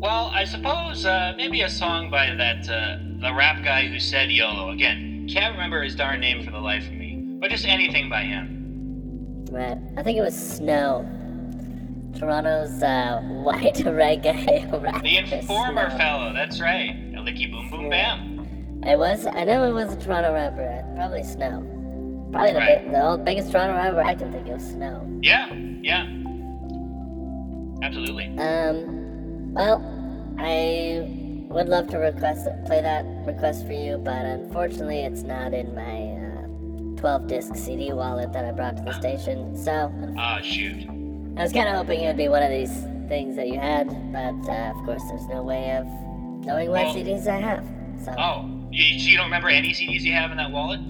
Well, 0.00 0.30
I 0.32 0.44
suppose 0.44 1.04
uh, 1.04 1.34
maybe 1.36 1.60
a 1.60 1.68
song 1.68 2.10
by 2.10 2.34
that 2.34 2.66
uh, 2.70 2.96
the 3.20 3.34
rap 3.34 3.62
guy 3.62 3.86
who 3.86 4.00
said 4.00 4.30
YOLO. 4.30 4.70
Again, 4.70 5.28
can't 5.30 5.52
remember 5.52 5.82
his 5.82 5.94
darn 5.94 6.20
name 6.20 6.42
for 6.42 6.52
the 6.52 6.58
life 6.58 6.86
of 6.86 6.92
me, 6.94 7.36
but 7.38 7.50
just 7.50 7.66
anything 7.66 8.08
by 8.08 8.22
him. 8.22 9.44
Right. 9.50 9.76
I 9.98 10.02
think 10.02 10.16
it 10.16 10.22
was 10.22 10.34
Snow. 10.34 11.06
Toronto's 12.18 12.82
uh, 12.82 13.20
white 13.22 13.74
reggae 13.74 14.82
rapper. 14.82 15.00
The 15.02 15.16
informer 15.18 15.88
Snow. 15.90 15.98
fellow, 15.98 16.32
that's 16.32 16.60
right. 16.60 16.90
A 17.16 17.20
licky 17.20 17.50
boom 17.50 17.70
boom 17.70 17.90
bam. 17.90 18.80
It 18.84 18.98
was. 18.98 19.26
I 19.26 19.44
know 19.44 19.64
it 19.68 19.72
was 19.72 19.92
a 19.92 19.96
Toronto 20.00 20.32
rapper. 20.32 20.84
Probably 20.96 21.22
snow. 21.22 21.60
Probably 22.32 22.52
the, 22.52 22.58
Right. 22.58 22.82
big, 22.82 22.92
the 22.92 23.02
old, 23.04 23.24
biggest 23.24 23.52
Toronto 23.52 23.74
rapper 23.74 24.02
I 24.02 24.14
can 24.14 24.32
think 24.32 24.48
of. 24.48 24.60
Snow. 24.60 25.06
Yeah, 25.22 25.52
yeah. 25.82 26.06
Absolutely. 27.82 28.26
Um. 28.38 29.52
Well, 29.54 29.82
I 30.38 31.06
would 31.50 31.68
love 31.68 31.88
to 31.88 31.98
request 31.98 32.48
play 32.66 32.80
that 32.80 33.04
request 33.26 33.66
for 33.66 33.72
you, 33.72 33.98
but 33.98 34.24
unfortunately, 34.24 35.00
it's 35.00 35.22
not 35.22 35.52
in 35.52 35.74
my 35.74 36.94
uh, 36.96 37.00
12 37.00 37.26
disc 37.26 37.54
CD 37.56 37.92
wallet 37.92 38.32
that 38.32 38.44
I 38.44 38.52
brought 38.52 38.76
to 38.78 38.82
the 38.82 38.92
station. 38.94 39.56
So 39.56 39.92
Ah, 40.18 40.40
shoot. 40.42 40.86
I 41.36 41.42
was 41.42 41.52
kind 41.52 41.68
of 41.68 41.76
hoping 41.76 42.00
it 42.02 42.06
would 42.08 42.16
be 42.16 42.28
one 42.28 42.42
of 42.42 42.50
these 42.50 42.72
things 43.08 43.36
that 43.36 43.48
you 43.48 43.58
had, 43.58 43.88
but 44.12 44.50
uh, 44.50 44.72
of 44.76 44.84
course, 44.84 45.02
there's 45.08 45.26
no 45.26 45.42
way 45.42 45.76
of 45.76 45.86
knowing 46.44 46.70
what 46.70 46.86
Oh. 46.86 46.94
CDs 46.94 47.26
I 47.26 47.40
have. 47.40 47.64
So 48.04 48.14
Oh, 48.18 48.48
you, 48.70 48.98
so 48.98 49.08
you 49.08 49.16
don't 49.16 49.26
remember 49.26 49.48
any 49.48 49.70
CDs 49.72 50.02
you 50.02 50.12
have 50.12 50.30
in 50.30 50.36
that 50.38 50.50
wallet? 50.50 50.80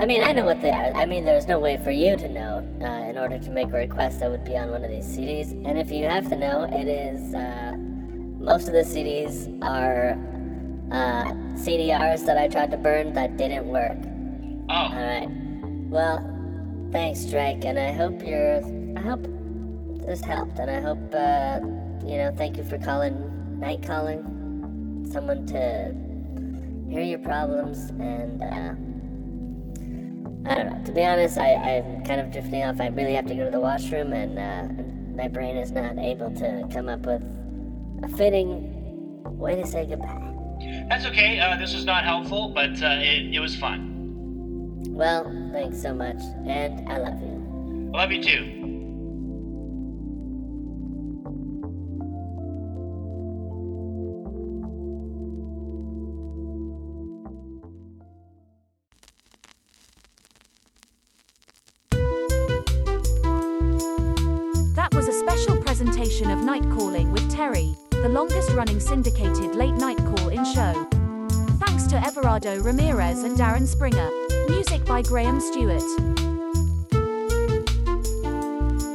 I 0.00 0.06
mean, 0.06 0.22
I 0.22 0.32
know 0.32 0.44
what 0.44 0.60
they 0.62 0.70
are. 0.70 0.92
I 0.94 1.06
mean, 1.06 1.24
there's 1.24 1.48
no 1.48 1.58
way 1.58 1.76
for 1.82 1.90
you 1.90 2.16
to 2.16 2.28
know 2.28 2.58
uh, 2.80 3.08
in 3.08 3.18
order 3.18 3.38
to 3.38 3.50
make 3.50 3.68
a 3.68 3.76
request 3.76 4.20
that 4.20 4.30
would 4.30 4.44
be 4.44 4.56
on 4.56 4.70
one 4.70 4.84
of 4.84 4.90
these 4.90 5.04
CDs. 5.06 5.50
And 5.66 5.78
if 5.78 5.90
you 5.90 6.04
have 6.04 6.28
to 6.28 6.36
know, 6.36 6.64
it 6.70 6.86
is 6.86 7.34
uh, 7.34 7.74
most 7.76 8.68
of 8.68 8.74
the 8.74 8.82
CDs 8.84 9.48
are 9.64 10.12
uh, 10.92 11.24
CDRs 11.58 12.24
that 12.26 12.38
I 12.38 12.46
tried 12.46 12.70
to 12.70 12.76
burn 12.76 13.12
that 13.14 13.36
didn't 13.36 13.66
work. 13.66 13.98
Oh, 14.70 14.74
All 14.74 14.90
right. 14.94 15.28
Well, 15.90 16.18
thanks, 16.92 17.24
Drake, 17.24 17.64
and 17.64 17.78
I 17.78 17.90
hope 17.92 18.22
you're. 18.24 18.60
I 18.96 19.00
hope 19.00 19.26
this 20.06 20.20
helped, 20.20 20.58
and 20.58 20.70
I 20.70 20.80
hope 20.80 21.14
uh, 21.14 21.60
you 22.06 22.16
know. 22.18 22.34
Thank 22.36 22.56
you 22.56 22.64
for 22.64 22.78
calling, 22.78 23.58
night 23.60 23.82
calling, 23.82 25.06
someone 25.10 25.46
to 25.46 25.94
hear 26.90 27.02
your 27.02 27.18
problems, 27.18 27.90
and 28.00 28.42
uh, 28.42 28.74
I 30.50 30.54
don't 30.54 30.66
know. 30.66 30.84
To 30.84 30.92
be 30.92 31.04
honest, 31.04 31.38
I, 31.38 31.54
I'm 31.54 32.04
kind 32.04 32.20
of 32.20 32.32
drifting 32.32 32.62
off. 32.64 32.80
I 32.80 32.88
really 32.88 33.14
have 33.14 33.26
to 33.26 33.34
go 33.34 33.44
to 33.44 33.50
the 33.50 33.60
washroom, 33.60 34.12
and 34.12 34.38
uh, 34.38 34.82
my 35.14 35.28
brain 35.28 35.56
is 35.56 35.70
not 35.70 35.98
able 35.98 36.30
to 36.36 36.66
come 36.72 36.88
up 36.88 37.00
with 37.00 37.22
a 38.02 38.08
fitting 38.16 39.22
way 39.24 39.56
to 39.56 39.66
say 39.66 39.86
goodbye. 39.86 40.34
that's 40.88 41.04
okay. 41.06 41.38
Uh, 41.38 41.56
this 41.56 41.74
was 41.74 41.84
not 41.84 42.04
helpful, 42.04 42.48
but 42.54 42.82
uh, 42.82 42.98
it, 43.00 43.34
it 43.34 43.40
was 43.40 43.54
fun. 43.54 43.94
Well, 44.88 45.24
thanks 45.52 45.80
so 45.80 45.94
much, 45.94 46.20
and 46.46 46.88
I 46.88 46.98
love 46.98 47.20
you. 47.20 47.90
I 47.94 47.98
love 47.98 48.12
you 48.12 48.22
too. 48.22 48.57
Running 68.58 68.80
syndicated 68.80 69.54
late 69.54 69.74
night 69.74 69.96
call 69.98 70.30
in 70.30 70.44
show. 70.44 70.72
Thanks 71.64 71.86
to 71.86 71.94
Everardo 71.94 72.60
Ramirez 72.60 73.22
and 73.22 73.38
Darren 73.38 73.64
Springer. 73.64 74.10
Music 74.48 74.84
by 74.84 75.00
Graham 75.00 75.40
Stewart. 75.40 75.80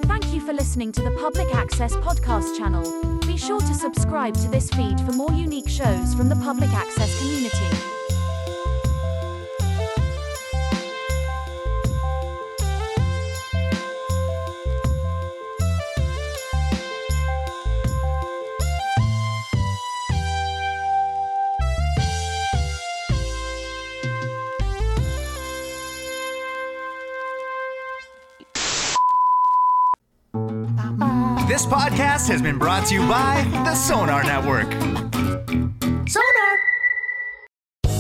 Thank 0.06 0.34
you 0.34 0.42
for 0.42 0.52
listening 0.52 0.92
to 0.92 1.02
the 1.02 1.16
Public 1.18 1.56
Access 1.56 1.96
Podcast 1.96 2.58
channel. 2.58 2.84
Be 3.22 3.38
sure 3.38 3.62
to 3.62 3.74
subscribe 3.74 4.34
to 4.34 4.50
this 4.50 4.70
feed 4.72 5.00
for 5.00 5.14
more 5.14 5.32
unique 5.32 5.70
shows 5.70 6.14
from 6.14 6.28
the 6.28 6.36
public 6.36 6.70
access 6.72 7.18
community. 7.22 7.93
This 31.64 31.72
podcast 31.72 32.28
has 32.28 32.42
been 32.42 32.58
brought 32.58 32.88
to 32.88 32.96
you 32.96 33.08
by 33.08 33.42
the 33.64 33.74
Sonar 33.74 34.26
Network. 34.26 34.70
Sonar! 36.10 36.60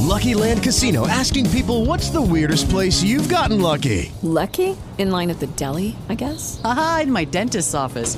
Lucky 0.01 0.33
Land 0.33 0.63
Casino 0.63 1.07
asking 1.07 1.49
people 1.49 1.85
what's 1.85 2.09
the 2.09 2.21
weirdest 2.21 2.69
place 2.69 3.01
you've 3.01 3.29
gotten 3.29 3.61
lucky? 3.61 4.11
Lucky? 4.21 4.75
In 4.97 5.11
line 5.11 5.29
at 5.29 5.39
the 5.39 5.47
deli, 5.47 5.95
I 6.09 6.15
guess? 6.15 6.59
Aha, 6.65 7.01
in 7.03 7.11
my 7.11 7.23
dentist's 7.23 7.73
office. 7.73 8.17